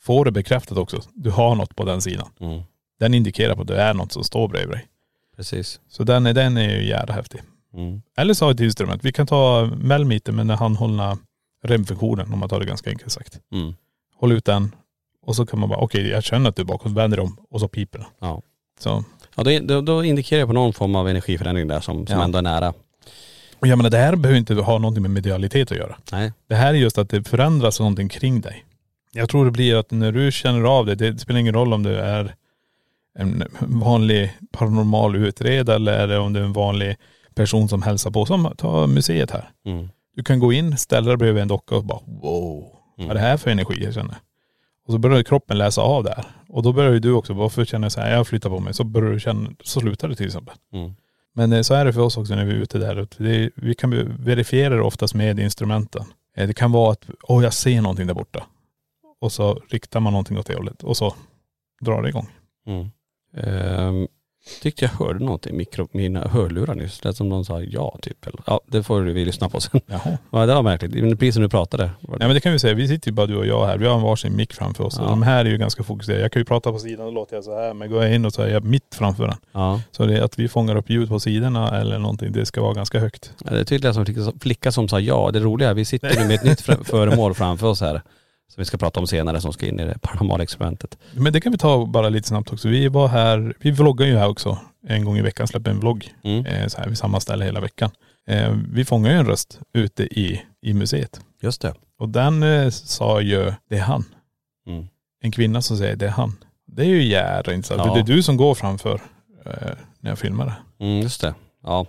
[0.05, 1.01] Få det bekräftat också.
[1.15, 2.29] Du har något på den sidan.
[2.41, 2.63] Mm.
[3.01, 4.87] Den indikerar på att det är något som står bredvid dig.
[5.37, 5.81] Precis.
[5.89, 7.41] Så den är, den är ju jävla häftig.
[7.75, 8.03] Mm.
[8.17, 9.05] Eller så har ett instrument.
[9.05, 11.19] Vi kan ta Melmeter med den handhållna
[11.65, 13.41] remfunktionen om man tar det ganska enkelt sagt.
[13.53, 13.75] Mm.
[14.17, 14.75] Håll ut den
[15.27, 17.61] och så kan man bara, okej jag känner att du är bakom, vänder om och
[17.61, 18.09] så piper den.
[18.21, 18.43] Ja.
[18.79, 19.05] Så.
[19.37, 22.25] Ja då, då, då indikerar jag på någon form av energiförändring där som, som Ja.
[22.25, 22.73] ändå är nära.
[23.59, 25.97] Och jag menar det här behöver inte ha någonting med medialitet att göra.
[26.13, 26.33] Nej.
[26.49, 28.65] Det här är just att det förändras någonting kring dig.
[29.15, 31.83] Jag tror det blir att när du känner av det, det spelar ingen roll om
[31.83, 32.35] du är
[33.19, 36.97] en vanlig paranormal utredare eller om du är en vanlig
[37.35, 38.27] person som hälsar på.
[38.27, 39.51] Som ta museet här.
[39.67, 39.89] Mm.
[40.17, 42.65] Du kan gå in, ställa dig bredvid en docka och bara wow,
[42.97, 44.17] vad är det här för energi jag känner?
[44.87, 46.25] Och så börjar kroppen läsa av det här.
[46.49, 48.75] Och då börjar ju du också, varför känner jag så här, jag flyttar på mig.
[48.75, 50.55] Så börjar du känna, så slutar det till exempel.
[50.73, 50.95] Mm.
[51.35, 53.07] Men eh, så är det för oss också när vi är ute där.
[53.19, 56.05] Det, vi kan verifiera det oftast med instrumenten.
[56.37, 58.47] Eh, Det kan vara att, åh jag ser någonting där borta.
[59.25, 61.15] Och så riktar man någonting åt det hållet och så
[61.81, 62.29] drar det igång.
[62.67, 62.91] Mm.
[63.37, 64.09] Ehm,
[64.63, 67.01] tyckte jag hörde något i mikro, mina hörlurar nyss.
[67.01, 68.27] Det som någon sa ja typ.
[68.27, 69.81] Eller, ja det får vi lyssna på sen.
[69.87, 70.19] Jaha.
[70.31, 70.93] Ja, det var märkligt.
[70.93, 71.91] Precis som du pratade.
[72.01, 73.79] Nej men det kan vi säga, vi sitter ju bara du och jag här.
[73.79, 74.97] Vi har en varsin mick framför oss.
[74.99, 75.05] Ja.
[75.05, 76.23] De här är ju ganska fokuserade.
[76.23, 77.75] Jag kan ju prata på sidan och låter jag så här.
[77.75, 79.37] Men går jag in och så är jag mitt framför den.
[79.53, 79.81] Ja.
[79.91, 82.75] Så det är att vi fångar upp ljud på sidorna eller någonting, det ska vara
[82.75, 83.33] ganska högt.
[83.45, 85.31] Ja, Det är tydligen som flicka, som sa ja.
[85.33, 88.03] Det roliga är vi sitter med ett nytt föremål framför oss här.
[88.55, 90.99] Som vi ska prata om senare som ska in i det paranormala experimentet.
[91.13, 92.69] Men det kan vi ta bara lite snabbt också.
[92.69, 94.59] Vi var här, vi vloggar ju här också.
[94.87, 96.15] En gång i veckan släpper en vlogg.
[96.25, 96.47] Mm.
[96.47, 97.91] Eh, så här vid samma ställe hela veckan.
[98.27, 101.21] Eh, vi fångar ju en röst ute i, i museet.
[101.43, 101.75] Just det.
[101.99, 104.05] Och den eh, sa ju, det är han.
[104.67, 104.87] Mm.
[105.23, 106.37] En kvinna som säger, det är han.
[106.67, 107.83] Det är ju jävla intressant.
[107.85, 107.95] Ja.
[107.95, 109.01] Det är du som går framför
[109.47, 109.53] eh,
[110.01, 110.85] när jag filmar det.
[110.85, 111.35] Mm, just det.
[111.63, 111.87] Ja.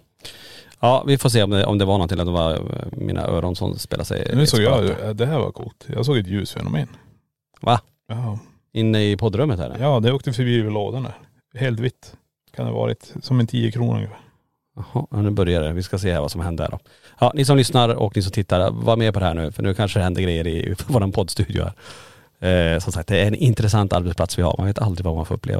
[0.80, 2.60] Ja vi får se om det, om det var någonting, att det var eh,
[2.92, 5.88] mina öron som spelade sig Nu såg jag, eh, det här var coolt.
[5.88, 6.88] Jag såg ett ljusfenomen.
[7.62, 7.80] Va?
[8.08, 8.40] Ja,
[8.74, 9.78] Inne i poddrummet här?
[9.80, 11.14] ja det åkte förbi lådan där.
[11.60, 12.14] Helt vitt.
[12.56, 14.20] Kan det ha varit som en 10 kronor ungefär.
[14.76, 15.74] Jaha, ja, nu börjar det.
[15.74, 16.80] Vi ska se här vad som händer då.
[17.20, 19.64] Ja, ni som lyssnar och ni som tittar, var med på det här nu för
[19.64, 22.74] nu kanske det händer grejer i vår poddstudio här.
[22.74, 24.56] Eh, som sagt, det är en intressant arbetsplats vi har.
[24.58, 25.60] Man vet aldrig vad man får uppleva.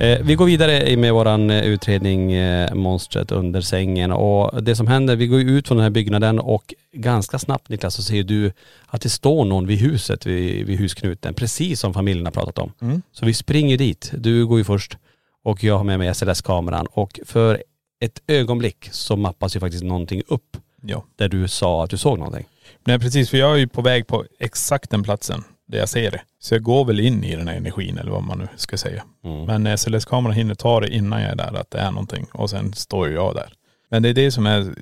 [0.00, 4.86] Eh, vi går vidare med våran eh, utredning eh, Monstret under sängen och det som
[4.86, 8.52] händer, vi går ut från den här byggnaden och ganska snabbt Niklas så ser du
[8.86, 12.72] att det står någon vid huset, vid, vid husknuten, precis som familjen har pratat om.
[12.80, 13.02] Mm.
[13.12, 14.96] Så vi springer dit, du går ju först
[15.44, 17.62] och jag har med mig SLS-kameran och för
[18.00, 21.04] ett ögonblick så mappas ju faktiskt någonting upp Ja.
[21.16, 22.44] där du sa att du såg någonting.
[22.84, 26.10] Nej precis, för jag är ju på väg på exakt den platsen där jag ser
[26.10, 26.20] det.
[26.40, 29.04] Så jag går väl in i den här energin eller vad man nu ska säga.
[29.24, 29.44] Mm.
[29.44, 32.26] Men SLS-kameran hinner ta det innan jag är där, att det är någonting.
[32.32, 33.52] Och sen står ju jag där.
[33.90, 34.74] Men det är det som är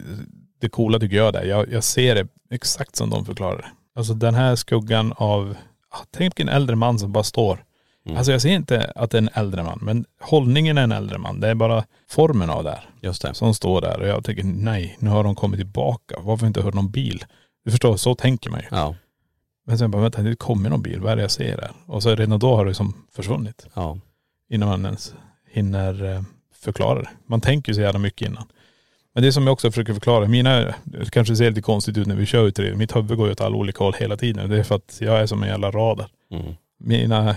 [0.61, 1.45] det coola tycker jag där.
[1.45, 3.69] Jag, jag ser det exakt som de förklarar det.
[3.97, 5.57] Alltså den här skuggan av
[5.91, 7.65] ah, tänk en äldre man som bara står.
[8.07, 8.19] Mm.
[8.19, 11.19] Alltså jag ser inte att det är en äldre man, men hållningen är en äldre
[11.19, 11.41] man.
[11.41, 13.35] Det är bara formen av det här Just det.
[13.35, 14.01] som står där.
[14.01, 16.15] Och jag tänker nej, nu har de kommit tillbaka.
[16.21, 17.25] Varför inte hört någon bil?
[17.65, 18.67] Du förstår, så tänker man ju.
[18.71, 18.95] Ja.
[19.67, 21.71] Men sen bara, vänta det kommer någon bil, vad är det jag ser här?
[21.87, 23.67] Och så redan då har det som försvunnit.
[23.75, 23.99] Ja.
[24.51, 25.15] Innan man ens
[25.51, 26.23] hinner eh,
[26.55, 27.09] förklara det.
[27.27, 28.45] Man tänker ju så jävla mycket innan.
[29.15, 32.17] Men det som jag också försöker förklara, mina, det kanske ser lite konstigt ut när
[32.17, 32.79] vi kör utredning.
[32.79, 34.51] Mitt huvud går ju åt alla olika håll hela tiden.
[34.51, 36.09] Det är för att jag är som en jävla radar.
[36.31, 36.55] Mm.
[36.79, 37.37] Mina,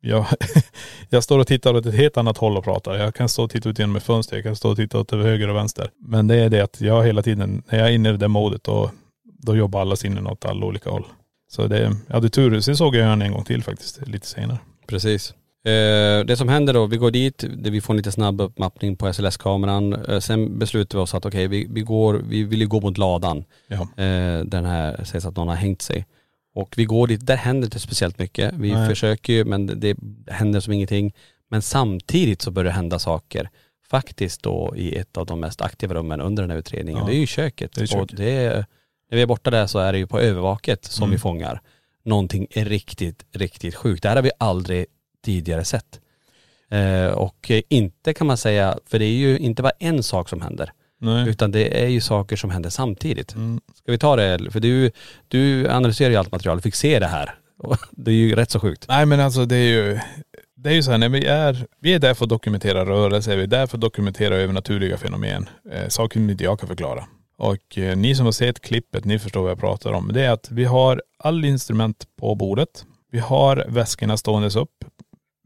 [0.00, 0.26] jag,
[1.08, 2.96] jag står och tittar åt ett helt annat håll och pratar.
[2.96, 5.10] Jag kan stå och titta ut genom ett fönster, jag kan stå och titta åt
[5.10, 5.90] höger och vänster.
[5.98, 8.64] Men det är det att jag hela tiden, när jag är inne i det modet
[8.64, 8.90] då,
[9.24, 11.04] då jobbar alla sinnen åt alla olika håll.
[11.50, 12.60] Så det, jag hade tur.
[12.60, 14.58] Sen såg jag den en gång till faktiskt, lite senare.
[14.86, 15.34] Precis.
[15.64, 19.12] Eh, det som händer då, vi går dit, vi får en lite snabb uppmappning på
[19.12, 19.92] SLS-kameran.
[19.92, 22.98] Eh, sen beslutar vi oss att okej, vi, vi går, vi vill ju gå mot
[22.98, 23.44] ladan.
[23.68, 26.06] Eh, den här sägs att någon har hängt sig.
[26.54, 28.54] Och vi går dit, där händer inte speciellt mycket.
[28.54, 28.88] Vi Nej.
[28.88, 29.96] försöker ju men det, det
[30.32, 31.14] händer som ingenting.
[31.50, 33.50] Men samtidigt så börjar det hända saker.
[33.90, 37.00] Faktiskt då i ett av de mest aktiva rummen under den här utredningen.
[37.00, 37.06] Ja.
[37.06, 37.72] Det är ju köket.
[37.72, 38.10] Det är köket.
[38.10, 38.66] Och det är,
[39.10, 41.12] när vi är borta där så är det ju på övervaket som Mm.
[41.12, 41.60] vi fångar.
[42.04, 44.02] Någonting är riktigt, riktigt sjukt.
[44.02, 44.86] Det här har vi aldrig
[45.24, 46.00] tidigare sett.
[46.70, 50.40] Eh, och inte kan man säga, för det är ju inte bara en sak som
[50.40, 50.72] händer.
[51.00, 51.28] Nej.
[51.28, 53.34] Utan det är ju saker som händer samtidigt.
[53.34, 53.60] Mm.
[53.74, 54.50] Ska vi ta det?
[54.50, 54.90] För du,
[55.28, 57.34] du analyserar ju allt material, du fick se det här.
[57.90, 58.84] Det är ju rätt så sjukt.
[58.88, 59.98] Nej men alltså det är ju,
[60.56, 63.36] det är ju så här, när vi är, vi är där för att dokumentera rörelser,
[63.36, 65.48] vi är där för att dokumentera övernaturliga fenomen.
[65.72, 67.06] Eh, saker som inte jag kan förklara.
[67.40, 70.10] Och eh, ni som har sett klippet, ni förstår vad jag pratar om.
[70.12, 72.84] Det är att vi har all instrument på bordet.
[73.12, 74.84] Vi har väskorna ståendes upp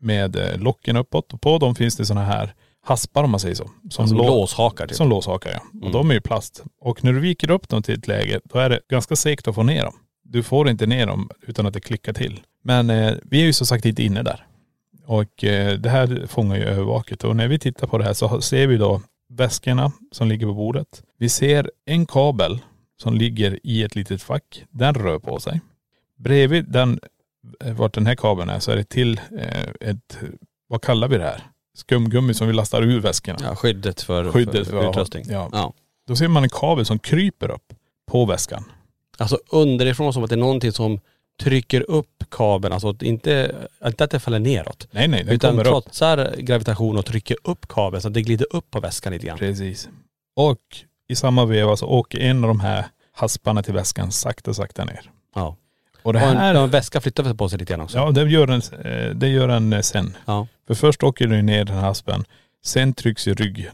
[0.00, 2.54] med eh, locken uppåt och på dem finns det sådana här
[2.85, 3.70] haspar om man säger så.
[3.90, 4.96] Som, lå- låshakar typ.
[4.96, 5.59] Som låshakar ja.
[5.72, 5.92] Och Mm.
[5.92, 6.62] de är ju plast.
[6.80, 9.54] Och när du viker upp dem till ett läge, då är det ganska segt att
[9.54, 9.94] få ner dem.
[10.22, 12.40] Du får inte ner dem utan att det klickar till.
[12.62, 14.46] Men eh, vi är ju som sagt inte inne där.
[15.07, 17.24] Och eh, det här fångar ju övervaket.
[17.24, 19.02] Och när vi tittar på det här så ser vi då
[19.36, 21.02] väskorna som ligger på bordet.
[21.18, 22.58] Vi ser en kabel
[23.02, 24.64] som ligger i ett litet fack.
[24.70, 25.60] Den rör på sig.
[26.16, 27.00] Bredvid den,
[27.64, 30.18] eh, vart den här kabeln är, så är det till eh, ett,
[30.68, 31.42] vad kallar vi det här?
[31.76, 33.38] Skumgummi som vi lastar ur väskorna.
[33.42, 35.24] Ja, skyddet för, Skyddet för, för- utrustning.
[35.28, 35.48] ja.
[35.52, 35.72] Ja.
[36.06, 37.72] Då ser man en kabel som kryper upp
[38.10, 38.64] på väskan.
[39.18, 41.00] Alltså underifrån som att det är någonting som
[41.42, 43.54] trycker upp kabeln, alltså att inte,
[43.86, 44.88] inte att det faller neråt.
[44.90, 45.72] Nej nej, den utan kommer upp.
[45.72, 49.38] trotsar gravitation och trycker upp kabeln så att det glider upp på väskan lite grann.
[49.38, 49.88] Precis.
[50.36, 50.60] Och
[51.08, 55.10] i samma veva så åker en av de här hasparna till väskan sakta sakta ner.
[55.34, 55.56] Ja.
[56.02, 57.98] Och det Och en, här, en väska flyttar på sig lite grann också.
[57.98, 60.16] ja det gör den, eh, det gör den sen.
[60.24, 60.46] Ja.
[60.66, 62.24] För först åker den ner den här haspen,
[62.64, 63.70] sen trycks ju rygg,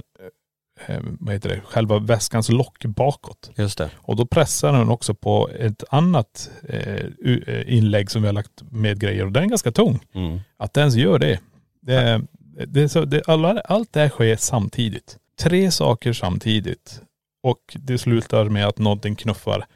[1.19, 3.51] vad heter det, själva väskans lock bakåt.
[3.57, 3.91] Just det.
[3.97, 7.05] Och då pressar den också på ett annat eh,
[7.47, 9.99] eh, inlägg som vi har lagt med grejer och den är ganska tung.
[10.13, 10.41] Mm.
[10.57, 11.41] Att den gör det.
[11.81, 12.23] det,
[12.67, 15.17] det, så, det alla, allt det här sker samtidigt.
[15.41, 17.01] Tre saker samtidigt.
[17.43, 19.67] Och det slutar med att någonting knuffar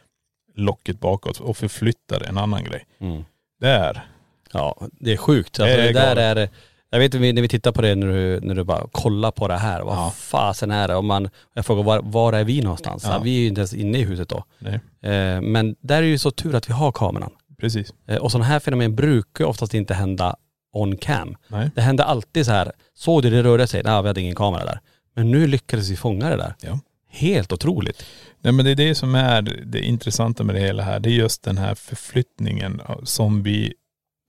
[0.57, 2.87] locket bakåt och förflyttar en annan grej.
[3.01, 3.25] Mm.
[3.61, 4.07] Det är,
[4.53, 5.61] Ja, det är sjukt.
[5.61, 6.51] Alltså Det det, är där galet.
[6.51, 6.57] är,
[6.95, 9.57] jag vet när vi tittar på det när du, när du bara kollar på det
[9.57, 10.11] här, vad Ja.
[10.17, 10.95] fasen är det?
[10.97, 13.05] Och man, jag frågar var, var är vi någonstans?
[13.07, 13.19] Ja.
[13.19, 14.45] Vi är ju inte ens inne i huset då.
[14.59, 17.31] nej, Eh, men där är det ju så tur att vi har kameran.
[17.61, 17.95] precis.
[18.09, 20.37] Eh, och sådana här fenomen brukar oftast inte hända
[20.73, 21.37] on cam.
[21.49, 21.71] Nej.
[21.75, 23.83] Det händer alltid så här, såg du det rörde sig?
[23.85, 24.81] Nej vi hade ingen kamera där.
[25.17, 26.55] Men nu lyckades vi fånga det där.
[26.63, 26.79] Ja.
[27.11, 28.05] Helt otroligt.
[28.41, 31.01] Nej men det är det som är det intressanta med det hela här.
[31.01, 33.75] Det är just den här förflyttningen som vi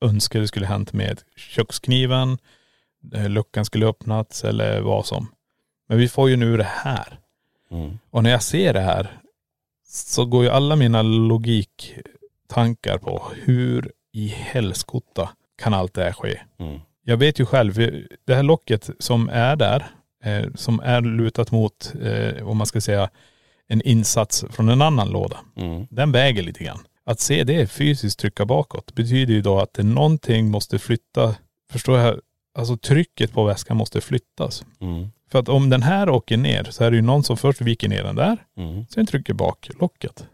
[0.04, 2.38] önskade skulle hänt med kökskniven,
[3.28, 5.28] luckan skulle öppnats eller vad som.
[5.88, 7.18] Men vi får ju nu det här.
[7.70, 7.98] Mm.
[8.10, 9.20] Och när jag ser det här
[9.88, 16.40] så går ju alla mina logiktankar på hur i helskotta kan allt det här ske?
[16.58, 16.80] Mm.
[17.04, 17.74] Jag vet ju själv,
[18.24, 19.86] det här locket som är där,
[20.24, 23.10] eh, som är lutat mot, eh, om man ska säga,
[23.68, 25.38] en insats från en annan låda.
[25.56, 25.86] Mm.
[25.90, 26.80] Den väger lite grann.
[27.04, 31.34] Att se det fysiskt trycka bakåt betyder ju då att det någonting måste flytta,
[31.72, 32.20] förstår jag,
[32.56, 34.64] alltså trycket på väskan måste flyttas.
[34.80, 35.08] Mm.
[35.30, 37.88] För att om den här åker ner så är det ju någon som först viker
[37.88, 38.86] ner den där, Mm.
[38.90, 40.24] sen trycker bak locket.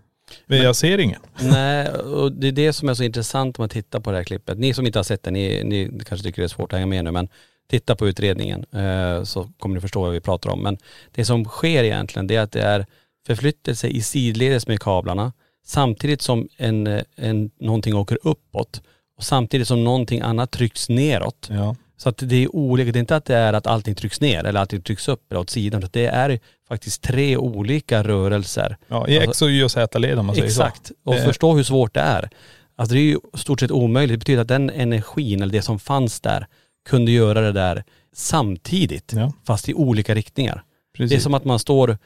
[0.47, 1.21] Men jag ser ingen.
[1.43, 4.25] Nej, och det är det som är så intressant om man tittar på det här
[4.25, 4.59] klippet.
[4.59, 6.87] Ni som inte har sett det, ni, ni kanske tycker det är svårt att hänga
[6.87, 7.29] med nu, men
[7.71, 10.63] titta på utredningen eh, så kommer ni förstå vad vi pratar om.
[10.63, 10.79] Men
[11.13, 12.87] det som sker egentligen det är att det är
[13.27, 15.33] förflyttelse i sidledes med kablarna
[15.65, 18.83] samtidigt som en, en, någonting åker uppåt
[19.17, 21.49] och samtidigt som någonting annat trycks neråt.
[21.51, 21.77] Ja.
[22.03, 24.45] Så att det är olika, det är inte att det är att allting trycks ner
[24.45, 25.89] eller allting trycks upp eller åt sidan.
[25.93, 26.39] Det är
[26.69, 28.77] faktiskt tre olika rörelser.
[28.89, 30.63] Ja, i X och Y och Z-led om man säger så.
[30.63, 30.93] Exakt.
[31.05, 32.31] Och Det är- förstå hur svårt det är.
[32.77, 34.13] Alltså det är ju stort sett omöjligt.
[34.15, 36.47] Det betyder att den energin, eller det som fanns där,
[36.89, 37.85] kunde göra det där
[38.15, 39.13] samtidigt.
[39.17, 39.33] Ja.
[39.47, 40.63] Fast i olika riktningar.
[40.97, 41.11] Precis.
[41.11, 41.97] Det är som att man står, eh,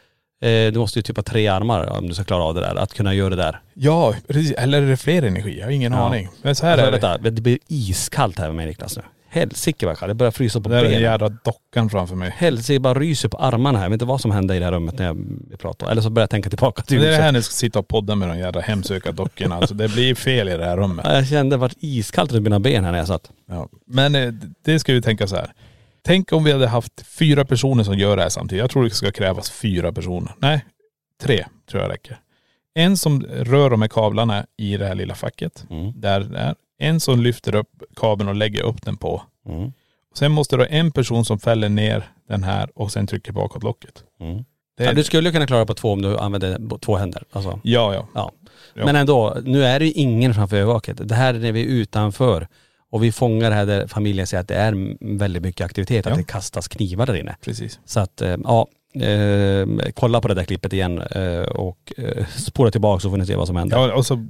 [0.73, 2.75] du måste ju typ ha tre armar om du ska klara av det där.
[2.75, 3.61] Att kunna göra det där.
[3.75, 4.53] Ja, precis.
[4.53, 5.59] Eller är det fler energi?
[5.59, 5.99] Jag har ingen Ja.
[5.99, 6.29] aning.
[6.43, 6.99] Men så här Alltså, är det.
[7.09, 9.03] vänta, det blir iskallt här med mig Niklas nu.
[9.41, 10.11] Helsike vad kallt.
[10.11, 11.03] Det börjar frysa på Det är den benen.
[11.03, 12.35] jävla dockan framför mig.
[12.37, 13.85] Helsike, jag bara ryser på armarna här.
[13.85, 15.19] Jag vet inte vad som hände i det här rummet när jag
[15.59, 15.93] pratade.
[15.93, 17.89] Eller så börjar jag tänka tillbaka till Det är det här ni ska sitta och
[17.89, 19.55] podda med de jävla hemsökardockorna.
[19.57, 21.05] Alltså det blir fel i det här rummet.
[21.09, 23.31] Ja, Jag kände det var iskallt runt mina ben här när jag satt.
[23.49, 23.69] Ja.
[23.87, 24.33] Men eh,
[24.65, 25.53] det ska vi tänka så här.
[26.05, 28.61] Tänk om vi hade haft fyra personer som gör det här samtidigt.
[28.61, 30.33] Jag tror det ska krävas fyra personer.
[30.39, 30.65] Nej,
[31.23, 32.19] tre tror jag räcker.
[32.75, 35.65] En som rör de här kablarna i det här lilla facket.
[35.71, 35.93] Mm.
[36.01, 36.55] Där det är.
[36.79, 39.23] En som lyfter upp kabeln och lägger upp den på.
[39.49, 39.73] Mm.
[40.15, 43.63] Sen måste du ha en person som fäller ner den här och sen trycker bakåt
[43.63, 44.05] locket.
[44.21, 44.45] Mm.
[44.79, 47.23] Det Ja, är, du skulle kunna klara det på två om du använder två händer.
[47.33, 48.07] Alltså, ja, ja.
[48.15, 48.33] ja.
[48.75, 48.85] Ja.
[48.85, 51.09] Men ändå, nu är det ju ingen framför övervaket.
[51.09, 52.49] Det här är när vi är utanför.
[52.91, 56.11] Och vi fångar det här där familjen säger att det är väldigt mycket aktivitet, att
[56.11, 56.17] Ja.
[56.17, 57.37] det kastas knivar där inne.
[57.45, 57.81] Precis.
[57.85, 58.67] Så att, eh, ja,
[59.07, 63.27] eh, kolla på det där klippet igen eh, och eh, spola tillbaka så får ni
[63.27, 63.77] se vad som händer.
[63.77, 64.27] Ja, och så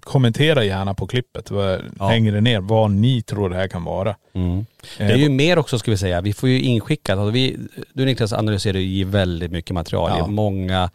[0.00, 1.50] kommentera gärna på klippet
[1.98, 2.08] Ja.
[2.10, 4.16] längre ner vad ni tror det här kan vara.
[4.32, 4.66] Mm.
[4.98, 7.56] Det Eh, är ju mer också ska vi säga, vi får ju inskickat, alltså vi,
[7.92, 10.26] du Niklas analyserar ju väldigt mycket material Ja.
[10.26, 10.90] många,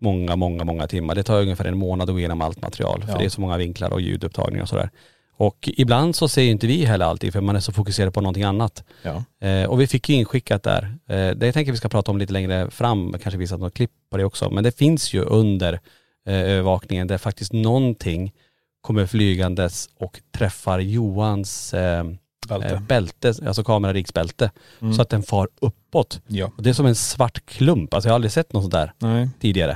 [0.00, 1.14] många, många, många timmar.
[1.14, 3.18] Det tar ungefär en månad att gå igenom allt material för Ja.
[3.18, 4.90] det är så många vinklar och ljudupptagningar och sådär.
[5.38, 8.20] Och ibland så ser ju inte vi heller alltid för man är så fokuserad på
[8.20, 8.84] någonting annat.
[9.02, 9.24] Ja.
[9.48, 12.18] Eh, och vi fick ju inskickat där, eh, det jag tänker vi ska prata om
[12.18, 14.50] lite längre fram, kanske visa något klipp på det också.
[14.50, 15.80] Men det finns ju under
[16.26, 18.32] eh, övervakningen där faktiskt någonting
[18.80, 22.04] kommer flygandes och träffar Johans eh,
[22.48, 22.68] Bälte.
[22.74, 24.94] eh, bälte, alltså kamerariksbälte, Mm.
[24.94, 26.20] så att den far uppåt.
[26.26, 26.50] Ja.
[26.56, 28.92] Och det är som en svart klump, alltså jag har aldrig sett något sånt där
[28.98, 29.28] Nej.
[29.40, 29.72] tidigare.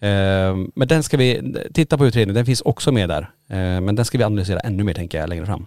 [0.00, 3.30] Eh, men den ska vi, titta på utredningen, den finns också med där.
[3.80, 5.66] Men den ska vi analysera ännu mer tänker jag längre fram.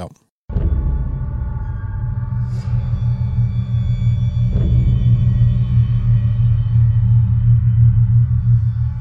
[0.00, 0.10] Ja.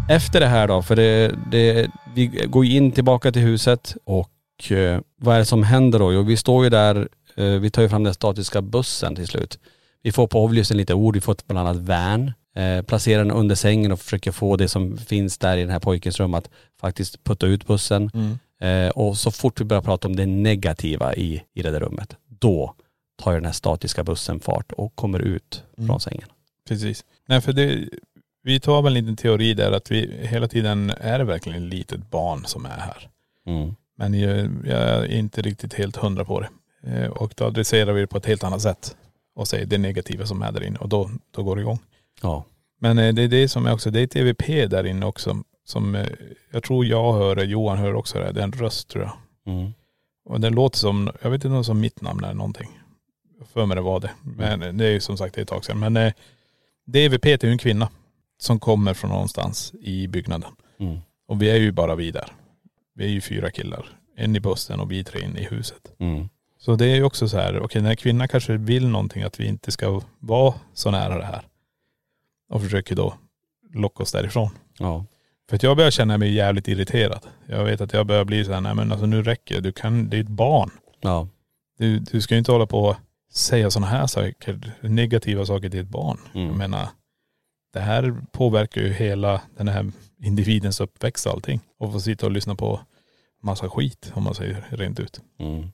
[0.09, 4.71] Efter det här då, för det, det, vi går ju in tillbaka till huset och
[4.71, 6.13] eh, vad är det som händer då?
[6.13, 9.59] Jo vi står ju där, eh, vi tar ju fram den statiska bussen till slut.
[10.03, 13.31] Vi får på avlyssning lite ord, vi får ett bland annat van, eh, placerar den
[13.31, 16.49] under sängen och försöker få det som finns där i den här pojkens rum att
[16.81, 18.11] faktiskt putta ut bussen.
[18.61, 22.15] Eh, och så fort vi börjar prata om det negativa i, i det där rummet,
[22.27, 22.75] då
[23.17, 26.27] tar den här statiska bussen fart och kommer ut från sängen.
[26.67, 27.05] Precis.
[27.27, 27.89] Nej för det,
[28.43, 31.73] vi tar väl en liten teori där att vi hela tiden är det verkligen ett
[31.73, 33.09] litet barn som är här.
[33.47, 33.75] Mm.
[33.97, 36.49] Men jag, jag är inte riktigt helt hundra på det.
[36.83, 38.95] Eh, Och då adresserar vi det på ett helt annat sätt.
[39.35, 41.79] Och säger det negativa som är där inne och då, då går det igång.
[42.21, 42.45] Ja.
[42.79, 45.43] Men eh, det är det som är också, det är ett EVP där inne också.
[45.69, 46.07] Som eh,
[46.51, 48.31] jag tror jag hör det, Johan hör också det.
[48.31, 49.13] Det är en röst tror jag.
[49.53, 49.73] Mm.
[50.25, 52.79] Och den låter som, jag vet inte om som mitt namn eller någonting.
[53.53, 54.11] För mig det var det.
[54.23, 55.79] Men det är ju som sagt ett tag sedan.
[55.79, 56.13] Men eh,
[56.85, 57.89] det EVP är ju en kvinna.
[58.37, 60.51] Som kommer från någonstans i byggnaden.
[60.79, 60.97] Mm.
[61.27, 62.31] Och vi är ju bara vi där.
[62.95, 63.89] Vi är ju fyra killar.
[64.15, 65.91] En i bussen och vi tre inne i huset.
[65.97, 66.29] Mm.
[66.57, 69.47] Så det är ju också så här, okej när kvinnan kanske vill någonting att vi
[69.47, 71.47] inte ska vara så nära det här.
[72.49, 73.13] Och försöker då
[73.73, 74.49] locka oss därifrån.
[74.77, 75.05] Ja.
[75.49, 77.25] För att jag börjar känna mig jävligt irriterad.
[77.45, 79.61] Jag vet att jag börjar bli så här, nej men alltså nu räcker det.
[79.61, 80.71] Du kan, det är ett barn.
[81.01, 81.27] Ja.
[81.77, 82.95] Du, du ska ju inte hålla på och
[83.31, 86.19] säga sådana här saker, negativa saker till ett barn.
[86.33, 86.47] Mm.
[86.47, 86.87] Jag menar,
[87.73, 89.91] det här påverkar ju hela den här
[90.23, 91.59] individens uppväxt och allting.
[91.79, 92.79] Och få sitta och lyssna på
[93.43, 95.21] massa skit om man säger rent ut.
[95.39, 95.67] Mm.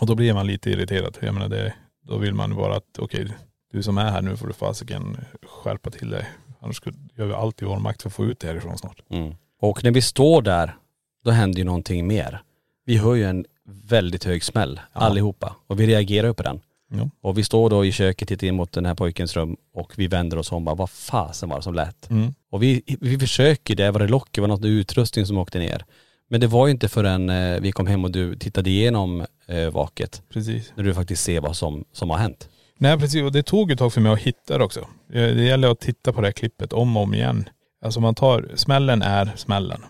[0.00, 1.18] Och då blir man lite irriterad.
[1.20, 3.32] Jag menar det, då vill man bara att okej,
[3.72, 6.26] du som är här nu får du fasiken skärpa till dig.
[6.60, 9.02] Annars skulle- gör vi allt i vår makt för att få ut det härifrån snart.
[9.10, 9.34] Mm.
[9.60, 10.76] Och när vi står där,
[11.24, 12.42] då händer ju någonting mer.
[12.84, 13.44] Vi hör ju en
[13.88, 15.00] väldigt hög smäll Ja.
[15.00, 16.60] allihopa och vi reagerar ju på den.
[16.92, 17.10] Ja.
[17.20, 20.06] Och vi står då i köket, tittar in mot den här pojkens rum och vi
[20.06, 22.10] vänder oss om och bara, vad fasen var det som lät?
[22.10, 22.34] Mm.
[22.50, 25.84] Och vi, vi försöker, det var det lock, det var något utrustning som åkte ner.
[26.28, 29.70] Men det var ju inte förrän eh, vi kom hem och du tittade igenom eh,
[29.70, 30.72] vaket, Precis.
[30.74, 32.48] när du faktiskt ser vad som, som har hänt.
[32.82, 34.88] Nej precis, och det tog ett tag för mig att hitta det också.
[35.08, 37.48] Det gäller att titta på det här klippet om och om igen.
[37.84, 39.84] Alltså man tar, smällen är smällen.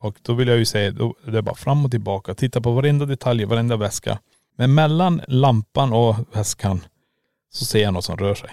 [0.00, 2.34] Och då vill jag ju säga, då, det är bara fram och tillbaka.
[2.34, 4.18] Titta på varenda detalj, varenda väska.
[4.56, 6.80] Men mellan lampan och väskan
[7.52, 8.50] så ser jag något som rör sig.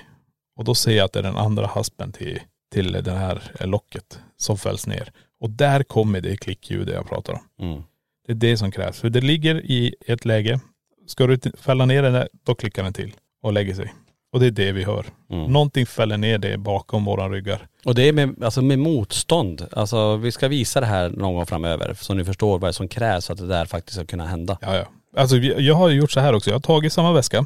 [0.55, 2.39] Och då ser jag att det är den andra haspen till,
[2.71, 5.11] till det här locket som fälls ner.
[5.39, 7.67] Och där kommer det klickljudet jag pratar om.
[7.67, 7.83] Mm.
[8.27, 8.99] Det är det som krävs.
[8.99, 10.59] För det ligger i ett läge.
[11.07, 13.13] Ska du fälla ner den där, då klickar den till
[13.43, 13.93] och lägger sig.
[14.33, 15.05] Och det är det vi hör.
[15.29, 15.51] Mm.
[15.51, 17.67] Någonting fäller ner det bakom våran ryggar.
[17.85, 19.67] Och det är med, alltså med motstånd.
[19.71, 22.87] Alltså vi ska visa det här någon gång framöver så ni förstår vad det som
[22.87, 24.57] krävs för att det där faktiskt ska kunna hända.
[24.61, 24.85] Ja, ja.
[25.21, 26.49] Alltså jag har gjort så här också.
[26.49, 27.45] Jag har tagit samma väska.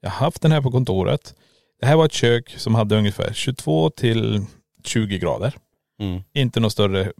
[0.00, 1.34] Jag har haft den här på kontoret.
[1.80, 4.40] Det här var ett kök som hade ungefär 22 till
[4.84, 5.54] 20 grader.
[6.00, 6.22] Mm.
[6.34, 7.12] Inte någon större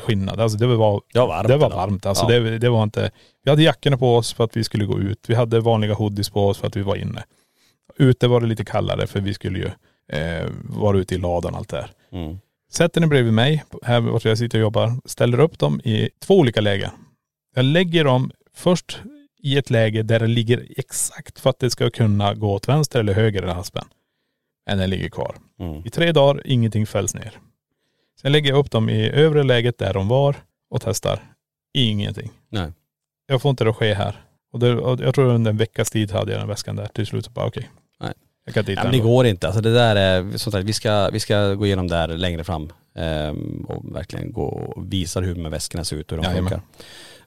[0.00, 0.40] skillnad.
[0.40, 2.06] Alltså det var, Det var varmt det var varmt.
[2.06, 2.40] Alltså Ja.
[2.40, 3.10] det, det var inte..
[3.44, 5.24] Vi hade jackorna på oss för att vi skulle gå ut.
[5.28, 7.22] Vi hade vanliga hoodies på oss för att vi var inne.
[8.00, 9.70] Ute var det lite kallare för vi skulle ju
[10.18, 11.90] eh, vara ute i ladan och allt det här.
[12.12, 12.38] Mm.
[12.72, 16.38] Sätter ni bredvid mig, här vart jag sitter och jobbar, ställer upp dem i två
[16.38, 16.90] olika lägen.
[17.54, 19.00] Jag lägger dem först
[19.42, 23.00] i ett läge där det ligger exakt för att det ska kunna gå åt vänster
[23.00, 23.84] eller höger i haspen.
[24.70, 25.36] Än den ligger kvar.
[25.58, 25.82] Mm.
[25.86, 27.38] I tre dagar, ingenting fälls ner.
[28.20, 30.36] Sen lägger jag upp dem i övre läget där de var
[30.70, 31.32] och testar.
[31.74, 32.30] Ingenting.
[32.48, 32.72] Nej.
[33.26, 34.24] Jag får inte det att ske här.
[34.52, 36.86] Och, det, och jag tror under en veckas tid hade jag den väskan där.
[36.86, 37.70] Till slut så bara okej.
[38.00, 38.12] Nej.
[38.44, 39.46] Jag kan hitta Ja, men det går inte.
[39.46, 42.44] Alltså det där är, som sagt, vi ska, vi ska gå igenom det här längre
[42.44, 42.72] fram.
[42.96, 46.60] ehm, och verkligen gå och visa hur här väskorna ser ut och hur de funkar.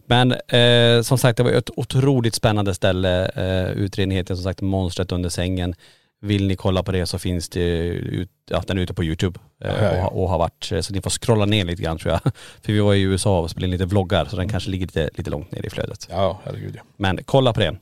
[0.05, 3.25] Men eh, som sagt det var ett otroligt spännande ställe.
[3.25, 5.75] Eh, utredningen heter som sagt Monstret under sängen.
[6.21, 9.39] Vill ni kolla på det så finns det, ut, ja, den är ute på YouTube
[9.63, 9.71] eh.
[9.73, 12.21] Och, har- och har varit, eh, så ni får scrolla ner lite grann tror jag.
[12.61, 15.09] För vi var i USA och spelade in lite vloggar så den kanske ligger lite,
[15.15, 16.07] lite långt ner i flödet.
[16.11, 16.81] Ja, herregud ja.
[16.97, 17.75] Men kolla på det.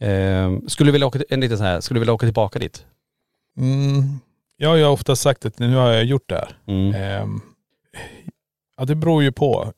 [0.00, 2.86] Eh, skulle du vilja åka, en liten så här, skulle du vilja åka tillbaka dit?
[3.58, 4.02] Mm.
[4.56, 6.56] Ja, jag har ofta sagt att nu har jag gjort det här.
[6.66, 6.94] Mm.
[6.94, 7.40] Ehm,
[8.76, 9.72] ja det beror ju på.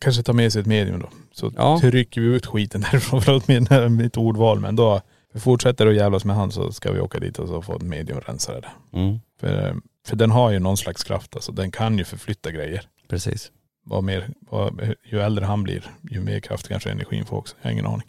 [0.00, 1.08] Kanske ta med sig ett medium då.
[1.32, 1.78] Så Ja.
[1.80, 3.22] trycker vi ut skiten därifrån.
[3.22, 3.66] Förlåt min,
[3.96, 5.00] mitt ordval men då,
[5.32, 7.82] vi fortsätter att jävlas med han så ska vi åka dit och så få ett
[7.82, 9.00] medium rensa det där.
[9.00, 9.20] Mm.
[9.40, 11.52] För, för den har ju någon slags kraft alltså.
[11.52, 12.82] Den kan ju förflytta grejer.
[13.08, 13.52] Precis.
[13.86, 17.56] Vad mer, vad, ju äldre han blir, ju mer kraft kanske energin får också.
[17.60, 18.06] Jag har ingen aning.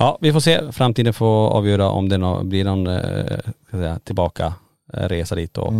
[0.00, 0.72] Ja, vi får se.
[0.72, 3.38] Framtiden får avgöra om det blir någon eh,
[3.68, 4.54] ska tillbaka
[4.92, 5.72] eh, resa dit och,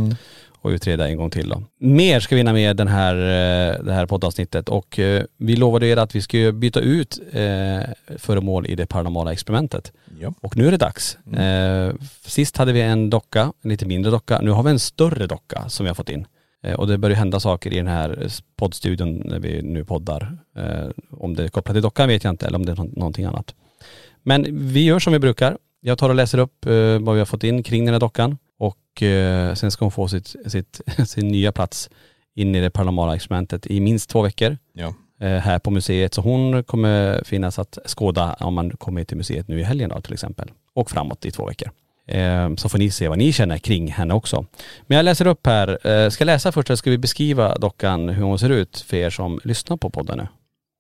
[0.61, 1.63] och utreda en gång till då.
[1.79, 5.87] Mer ska vi hinna med den här, eh, det här poddavsnittet och eh, vi lovade
[5.87, 7.81] er att vi skulle byta ut eh,
[8.19, 9.93] föremål i det paranormala experimentet.
[10.21, 10.33] Ja.
[10.41, 11.19] Och nu är det dags.
[11.35, 11.93] Eh,
[12.27, 14.41] sist hade vi en docka, en lite mindre docka.
[14.41, 16.27] Nu har vi en större docka som vi har fått in.
[16.77, 20.39] Och det börjar hända saker i den här poddstudion när vi nu poddar.
[21.11, 23.25] Om det är kopplat till dockan vet jag inte eller om det är nå- någonting
[23.25, 23.55] annat.
[24.23, 25.59] Men vi gör som vi brukar.
[25.81, 28.39] Jag tar och läser upp eh, vad vi har fått in kring den här dockan
[28.59, 31.91] och eh, sen ska hon få sitt, sitt, sin nya plats
[32.35, 34.95] in i det paranormala experimentet i minst två veckor Ja.
[35.21, 36.15] eh, här på museet.
[36.15, 40.01] Så hon kommer finnas att skåda om man kommer till museet nu i helgen då
[40.01, 40.51] till exempel.
[40.75, 41.71] Och framåt i två veckor.
[42.07, 44.47] Eh, Så får ni se vad ni känner kring henne också.
[44.87, 45.79] Men jag läser upp här.
[46.11, 49.11] Ska jag läsa först eller ska vi beskriva dockan hur hon ser ut för er
[49.11, 50.27] som lyssnar på podden nu?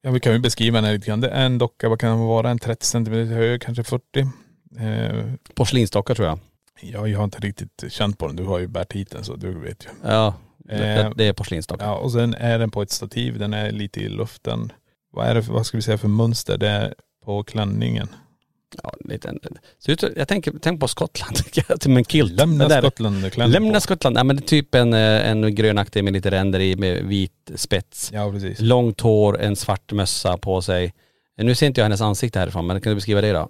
[0.03, 1.21] Ja vi kan ju beskriva den här lite grann.
[1.21, 2.51] Det är en docka, vad kan den vara?
[2.51, 4.21] En 30 centimeter hög, kanske 40.
[4.79, 5.25] Eh,
[5.55, 6.39] Porslinsdocka tror jag.
[6.81, 8.37] ja, jag har inte riktigt känt på den.
[8.37, 9.89] Du har ju bärt hit den så du vet ju.
[10.05, 11.85] Ja, det, Eh, det är porslinsdocka.
[11.85, 14.73] Ja och sen är den på ett stativ, den är lite i luften.
[15.13, 16.59] Vad är det för, vad ska vi säga för mönster?
[16.59, 16.95] Det är
[17.25, 18.09] på klänningen.
[18.83, 19.35] Ja, lite,
[19.79, 21.37] ser ut, jag tänker, tänk på Skottland,
[21.83, 22.33] som en kilt.
[22.33, 23.81] Lämna där- Skottland klänning Lämna på.
[23.81, 27.05] Skottland, nej men det är typ en, eh, en grönaktig med lite ränder i med
[27.05, 28.11] vit spets.
[28.15, 28.61] Ja precis.
[28.61, 30.95] Långt hår, en svart mössa på sig.
[31.37, 33.49] Nu ser inte jag hennes ansikte härifrån men kan du beskriva det då?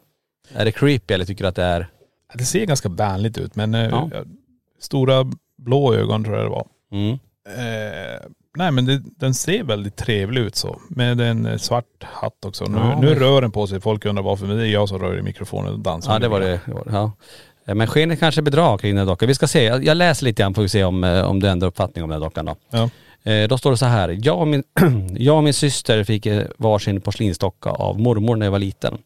[0.54, 1.88] Är det creepy eller tycker du att det är?
[2.34, 4.10] Det ser ganska vänligt ut men eh, Ja.
[4.12, 4.24] ja,
[4.80, 6.66] stora blå ögon tror jag det var.
[6.92, 7.18] Mm.
[7.58, 8.20] Eh,
[8.56, 10.80] nej men det, den ser väldigt trevlig ut så.
[10.88, 12.64] Med en eh, svart hatt också.
[12.64, 13.80] Nu, Ja, nu rör den på sig.
[13.80, 14.46] Folk undrar varför.
[14.46, 16.12] Men det är jag som rör i mikrofonen och dansar.
[16.12, 16.60] Ja det var det.
[16.86, 17.12] Ja.
[17.66, 19.28] Eh, Men skenet kanske bedrar kring den här dockan.
[19.28, 21.68] Vi ska se, jag, läser lite grann får vi se om, eh, om du ändrar
[21.68, 22.56] uppfattning om den här dockan då.
[22.70, 22.90] Ja.
[23.22, 24.18] Eh, då står det så här.
[24.22, 24.62] Jag och, min,
[25.18, 28.98] jag och min syster fick eh, varsin porslinsdocka av mormor när jag var liten.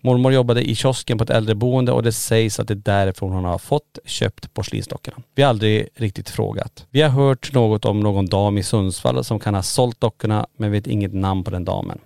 [0.00, 3.44] Mormor jobbade i kiosken på ett äldreboende och det sägs att det är därifrån hon
[3.44, 5.16] har fått köpt porslinsdockorna.
[5.34, 6.86] Vi har aldrig riktigt frågat.
[6.90, 10.72] Vi har hört något om någon dam i Sundsvall som kan ha sålt dockorna men
[10.72, 11.98] vet inget namn på den damen.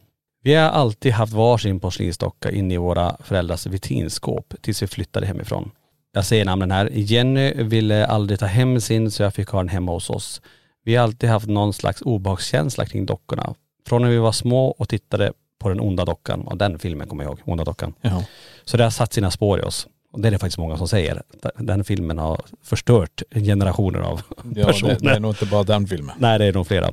[0.43, 5.71] Vi har alltid haft varsin porslinsdocka inne i våra föräldrars vitrinskåp tills vi flyttade hemifrån.
[6.13, 6.91] Jag säger namnen här.
[6.93, 10.41] Jenny ville aldrig ta hem sin så jag fick ha den hemma hos oss.
[10.85, 13.55] Vi har alltid haft någon slags obehagskänsla kring dockorna.
[13.87, 17.25] Från när vi var små och tittade på den onda dockan, och den filmen kommer
[17.25, 17.95] jag ihåg, onda dockan.
[18.01, 18.25] Ja.
[18.65, 19.87] Så det har satt sina spår i oss.
[20.13, 21.23] Och det är det faktiskt många som säger.
[21.59, 24.23] Den filmen har förstört generationer av
[24.55, 24.95] Ja, personer.
[25.01, 26.17] det, det är nog inte bara den filmen.
[26.19, 26.89] Nej det är nog flera.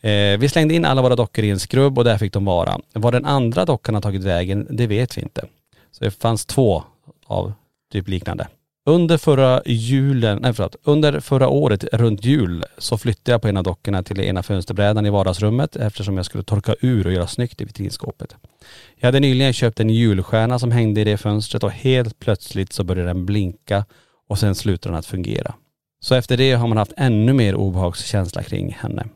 [0.00, 2.80] Eh, vi slängde in alla våra dockor i en skrubb och där fick de vara.
[2.92, 5.46] Var den andra dockan har tagit vägen, det vet vi inte.
[5.90, 6.82] Så det fanns två
[7.26, 7.52] av
[7.92, 8.48] typ liknande.
[8.86, 13.56] Under förra julen, nej förlåt, under förra året runt jul så flyttade jag på en
[13.56, 17.60] av dockorna till ena fönsterbrädan i vardagsrummet eftersom jag skulle torka ur och göra snyggt
[17.60, 18.36] i vitrinskåpet.
[18.96, 22.84] Jag hade nyligen köpt en julstjärna som hängde i det fönstret och helt plötsligt så
[22.84, 23.84] började den blinka
[24.28, 25.54] och sen slutade den att fungera.
[26.00, 29.06] Så efter det har man haft ännu mer obehagskänsla kring henne.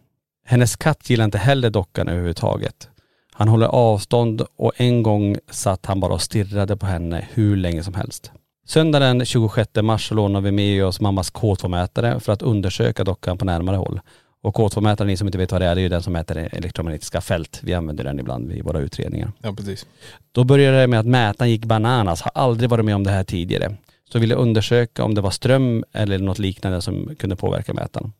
[0.45, 2.89] Hennes katt gillar inte heller dockan överhuvudtaget.
[3.33, 7.83] Han håller avstånd och en gång satt han bara och stirrade på henne hur länge
[7.83, 8.33] som helst.
[8.67, 13.39] Söndagen den 26 mars så lånade vi med oss mammas K2-mätare för att undersöka dockan
[13.39, 14.01] på närmare håll.
[14.43, 16.49] Och K2-mätaren, ni som inte vet vad det är, det är ju den som mäter
[16.53, 17.61] elektromagnetiska fält.
[17.63, 19.33] Vi använder den ibland vid våra utredningar.
[19.43, 19.87] Ja precis.
[20.33, 23.25] Då började det med att mätaren gick bananas, har aldrig varit med om det här
[23.25, 23.77] tidigare.
[24.13, 28.13] Så ville undersöka om det var ström eller något liknande som kunde påverka mätaren.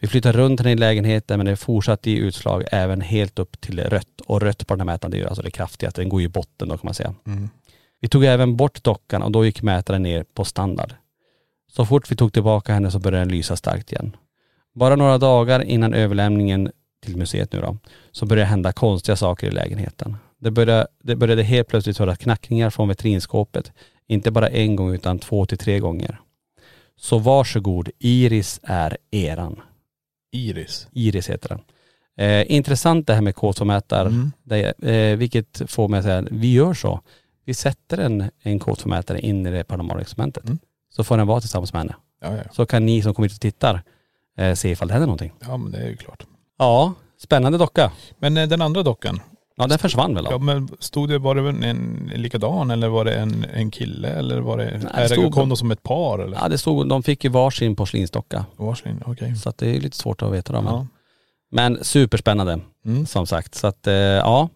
[0.00, 3.80] Vi flyttade runt den i lägenheten men det fortsatte i utslag även helt upp till
[3.80, 4.20] rött.
[4.26, 6.26] Och rött på den här mätaren det är ju alltså det kraftigaste, den går ju
[6.26, 7.14] i botten då kan man säga.
[8.02, 10.94] Vi tog även bort dockan och då gick mätaren ner på standard.
[11.72, 14.16] Så fort vi tog tillbaka henne så började den lysa starkt igen.
[14.74, 16.70] Bara några dagar innan överlämningen
[17.04, 17.76] till museet nu då,
[18.12, 20.16] så började det hända konstiga saker i lägenheten.
[20.40, 23.72] Det började, det började helt plötsligt höra knackningar från vitrinskåpet.
[24.06, 26.20] Inte bara en gång utan två till tre gånger.
[26.96, 29.60] Så varsågod, Iris är eran.
[30.32, 30.88] Iris.
[30.92, 31.60] Iris heter den.
[32.16, 34.32] Eh, intressant det här med K2-mätare, Mm.
[34.42, 37.00] det, eh, vilket får mig att säga, vi gör så.
[37.44, 40.44] Vi sätter en, en K2-mätare in i det paranormala experimentet.
[40.44, 40.58] Mm.
[40.90, 41.94] Så får den vara tillsammans med henne.
[42.22, 42.42] Ja, ja.
[42.52, 43.82] Så kan ni som kommer hit och tittar
[44.38, 45.32] eh, se ifall det händer någonting.
[45.40, 46.26] ja men det är ju klart.
[46.58, 47.92] Ja, spännande docka.
[48.18, 49.20] Men eh, den andra dockan,
[49.56, 50.30] Ja den försvann väl ja.
[50.30, 50.38] då?
[50.38, 54.40] men stod det, var det en, en likadan eller var det en, en kille eller
[54.40, 54.64] var det,
[54.94, 56.36] är det stod- kom de som ett par eller?
[56.42, 58.44] Ja det stod, de fick ju varsin porslinsdocka.
[58.56, 59.36] Varsin, okej.
[59.36, 60.60] Så att det är lite svårt att veta då.
[60.62, 60.86] Men, Ja.
[61.50, 63.06] men superspännande Mm.
[63.06, 63.54] som sagt.
[63.54, 64.48] Så att eh, ja,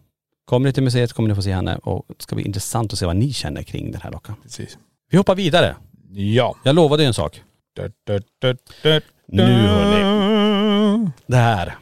[0.47, 2.99] kommer ni till museet kommer ni få se henne och det ska bli intressant att
[2.99, 4.35] se vad ni känner kring den här dockan.
[4.43, 4.77] Precis.
[5.11, 5.75] Vi hoppar vidare.
[6.11, 6.55] Ja.
[6.63, 7.41] Jag lovade ju en sak.
[7.75, 11.09] Du, du, du, du, Nu hörni.
[11.25, 11.75] Det här.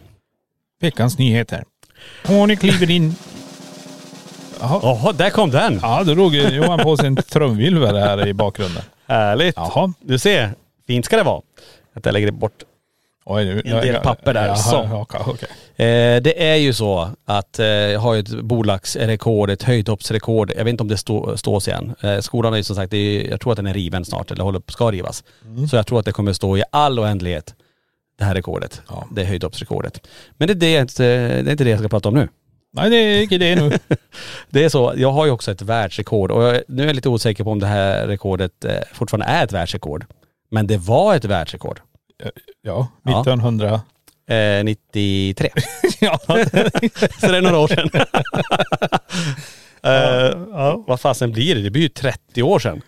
[0.82, 1.63] Veckans nyheter.
[2.47, 3.16] Ni kliver in.
[4.59, 4.80] Jaha.
[4.84, 5.80] Jaha, där kom den.
[5.82, 8.84] Ja, då drog Johan på sin trumvirvel här i bakgrunden.
[9.05, 9.55] Härligt.
[9.55, 9.93] Jaha.
[10.01, 10.53] Du ser,
[10.88, 11.41] fint ska det vara.
[11.93, 12.63] Att jag lägger bort.
[13.26, 14.76] Oj, nu, En del papper där, Jaha, så.
[14.91, 15.49] ja, okej, okej.
[15.88, 20.51] Eh, det är ju så att eh, jag har ju ett bolagsrekord, ett höjdhoppsrekord.
[20.57, 21.95] Jag vet inte om det stå, stås igen.
[22.01, 24.43] Eh, skolan är ju som sagt, är, jag tror att den är riven snart eller
[24.43, 25.23] håller på, ska rivas.
[25.69, 27.55] Så jag tror att det kommer stå i all oändlighet,
[28.17, 28.82] det här rekordet.
[28.89, 29.07] Ja.
[29.11, 30.07] Det höjdhoppsrekordet.
[30.38, 31.03] Men det är, det, inte-
[31.43, 32.28] det är inte det jag ska prata om nu.
[32.73, 33.71] Nej det är inte det nu.
[34.49, 37.09] Det är så, jag har ju också ett världsrekord och jag, nu är jag lite
[37.09, 40.05] osäker på om det här rekordet eh, fortfarande är ett världsrekord.
[40.51, 41.80] Men det var ett världsrekord.
[42.61, 43.22] Ja, Ja.
[43.22, 43.82] 1900.
[44.30, 45.49] Eh, 93.
[45.99, 46.20] Ja.
[47.20, 47.89] så det är några år sedan.
[49.84, 51.61] eh, Vad fasen blir det?
[51.61, 52.82] Det blir ju 30 år sedan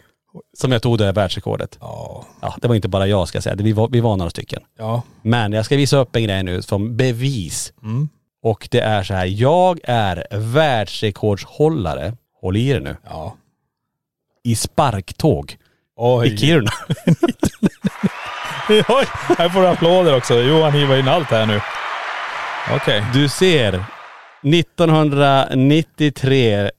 [0.57, 1.77] som jag tog det här världsrekordet.
[1.81, 2.25] Ja.
[2.41, 4.61] Ja, det var inte bara jag ska jag säga, vi var, vi var några stycken.
[4.77, 5.01] Ja.
[5.21, 7.73] Men jag ska visa upp en grej nu som bevis.
[7.83, 8.09] Mm.
[8.41, 13.35] Och det är så här, jag är världsrekordshållare, håll i er nu, Ja.
[14.43, 15.57] i sparktåg
[15.95, 16.33] Oj.
[16.33, 16.71] i Kiruna.
[18.69, 19.05] Oj,
[19.37, 20.33] här får du applåder också.
[20.33, 21.59] Johan hivar in allt här nu.
[22.75, 23.03] Okej.
[23.13, 23.83] Du ser,
[24.43, 26.69] 1993,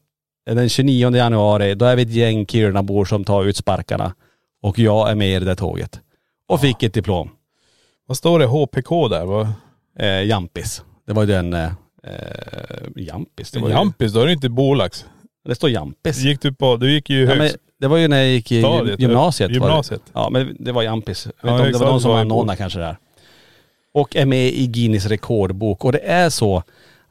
[0.50, 4.14] den 29 januari, då är vi ett gäng Kirunabor som tar ut sparkarna.
[4.62, 6.00] Och jag är med i det där tåget.
[6.48, 7.30] Och fick ett diplom.
[8.06, 9.24] Vad står det HPK där?
[9.24, 9.48] Vad?
[9.98, 10.82] Eh, Jampis.
[11.06, 11.70] Det var ju den, eh,
[12.04, 12.12] eh,
[12.96, 13.50] Jampis.
[13.50, 15.06] Det, var ju, Jampis, då är det inte bolags.
[15.44, 16.18] det står Jampis.
[16.18, 17.56] Gick du på, du gick ju Ja, men högst...
[17.80, 19.48] det var ju när jag gick i Stadiet, gymnasiet.
[19.50, 19.54] var det.
[19.72, 20.02] gymnasiet.
[20.12, 21.26] Ja men det var Jampis.
[21.26, 22.96] Jag vet Ja, om det exakt, var någon som var ju anordnade kanske där.
[23.94, 25.84] Och är med i Guinness rekordbok.
[25.84, 26.62] Och det är så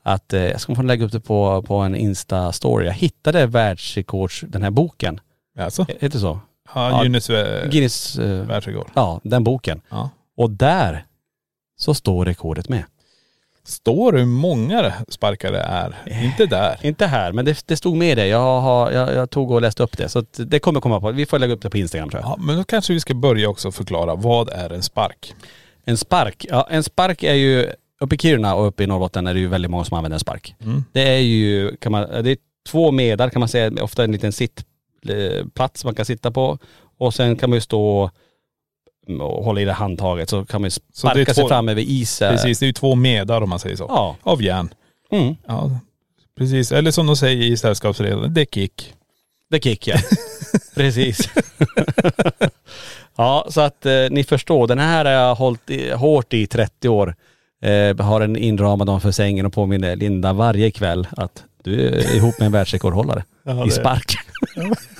[0.03, 2.83] att, eh, jag ska få lägga upp det på, på en Insta-story.
[2.85, 5.19] Jag hittade världsrekords, den här boken.
[5.59, 5.83] Alltså?
[5.89, 6.39] Heter det så?
[6.75, 8.87] Ja, Ja, Guinness vä- Guinness, eh, världsrekord.
[8.93, 9.81] ja den boken.
[9.89, 10.09] Ja.
[10.37, 11.05] Och där
[11.77, 12.83] så står rekordet med.
[13.67, 16.23] Står hur många sparkar det är?
[16.23, 16.79] Inte där.
[16.85, 18.27] Inte här, men det, det stod med det.
[18.27, 20.09] Jag, har, jag, jag tog och läste upp det.
[20.09, 21.11] Så det kommer komma på.
[21.11, 22.29] Vi får lägga upp det på Instagram tror jag.
[22.31, 25.33] Ja, men då kanske vi ska börja också förklara, vad är en spark?
[25.85, 29.33] En spark, ja en spark är ju, uppe i Kiruna och uppe i Norrbotten är
[29.33, 30.55] det ju väldigt många som använder en spark.
[30.63, 30.83] Mm.
[30.91, 32.37] Det är ju, kan man, det är
[32.69, 36.57] två medar kan man säga, ofta en liten sittplats man kan sitta på.
[36.97, 38.11] Och sen kan man ju stå
[39.21, 41.81] och hålla i det handtaget så kan man ju sparka är sig två- fram över
[41.81, 42.21] is.
[42.21, 43.85] eh, Precis, det är ju två medar om man säger så.
[43.89, 44.15] Ja.
[44.23, 44.69] Av järn.
[45.11, 45.35] Mm.
[45.47, 45.79] Ja,
[46.37, 46.71] precis.
[46.71, 48.93] Eller som de säger i Sällskapsregeln, det är kick.
[49.49, 49.95] Det kick ja.
[50.75, 51.29] Precis.
[53.17, 56.89] ja, så att eh, ni förstår, den här har jag hållit i, hårt i 30
[56.89, 57.15] år.
[57.61, 62.39] Eh, har en inramad ovanför sängen och påminner Linda varje kväll att du är ihop
[62.39, 64.15] med en världsrekordhållare Ja, i spark.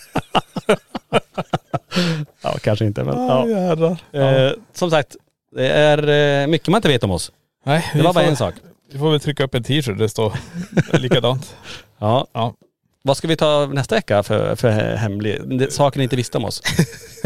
[2.42, 3.48] ja, kanske inte men ja.
[3.48, 3.98] jädrar.
[4.12, 5.16] Eh, som sagt,
[5.56, 6.08] det är
[6.42, 7.32] eh, mycket man inte vet om oss.
[7.66, 8.54] Nej, Det var bara får- en sak.
[8.92, 10.34] Vi får väl trycka upp en t-shirt det står
[11.00, 11.56] likadant.
[12.00, 12.28] Ja.
[12.34, 12.54] Ja.
[13.04, 15.42] Vad ska vi ta nästa vecka för, för hemlig,
[15.72, 16.62] saker ni inte visste om oss?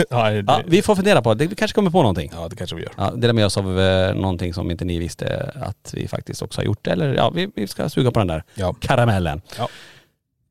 [0.09, 1.47] Ja, det, Ja, vi får fundera på det.
[1.47, 2.31] Vi kanske kommer på någonting.
[2.33, 2.91] ja, det kanske vi gör.
[2.97, 6.59] Ja, dela med oss av eh, någonting som inte ni visste att vi faktiskt också
[6.61, 6.87] har gjort.
[6.87, 8.73] Eller ja, vi, vi ska suga på den där Ja.
[8.79, 9.41] karamellen.
[9.57, 9.67] Ja.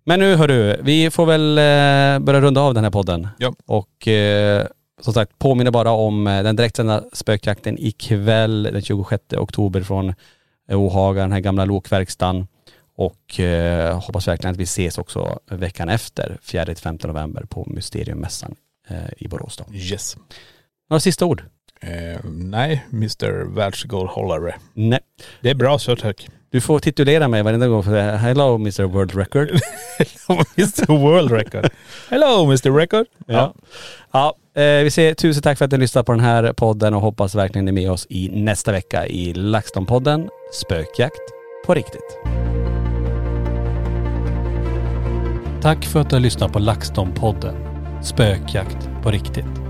[0.05, 3.28] Men nu hörru, vi får väl eh, börja runda av den här podden.
[3.38, 3.55] Ja.
[3.66, 4.66] Och eh,
[5.01, 10.14] som sagt, påminner bara om eh, den direktsända spökjakten ikväll den 26 oktober från
[10.68, 12.46] Ohaga, den här gamla lokverkstan.
[12.96, 18.55] Och eh, hoppas verkligen att vi ses också veckan efter, 4-5 november på Mysteriummässan
[18.88, 19.74] eh, i Borås då.
[19.74, 20.16] Yes.
[20.90, 21.44] Några sista ord?
[21.80, 24.55] Eh, nej, Mr Världsrekordhållare.
[24.74, 25.01] Nej.
[25.40, 26.28] Det är bra så tack.
[26.53, 29.48] Du får titulera mig varenda gång för Hello Mr World Record.
[30.59, 31.70] Mr World Record.
[32.09, 33.07] Hello Mr Record.
[33.26, 33.55] Ja.
[34.12, 37.01] Ja, eh, vi säger tusen tack för att ni lyssnade på den här podden och
[37.01, 41.20] hoppas verkligen ni är med oss i nästa vecka i LaxTon-podden Spökjakt
[41.66, 42.18] på riktigt.
[45.62, 47.55] Tack för att du har lyssnat på LaxTon-podden
[48.03, 49.69] Spökjakt på riktigt.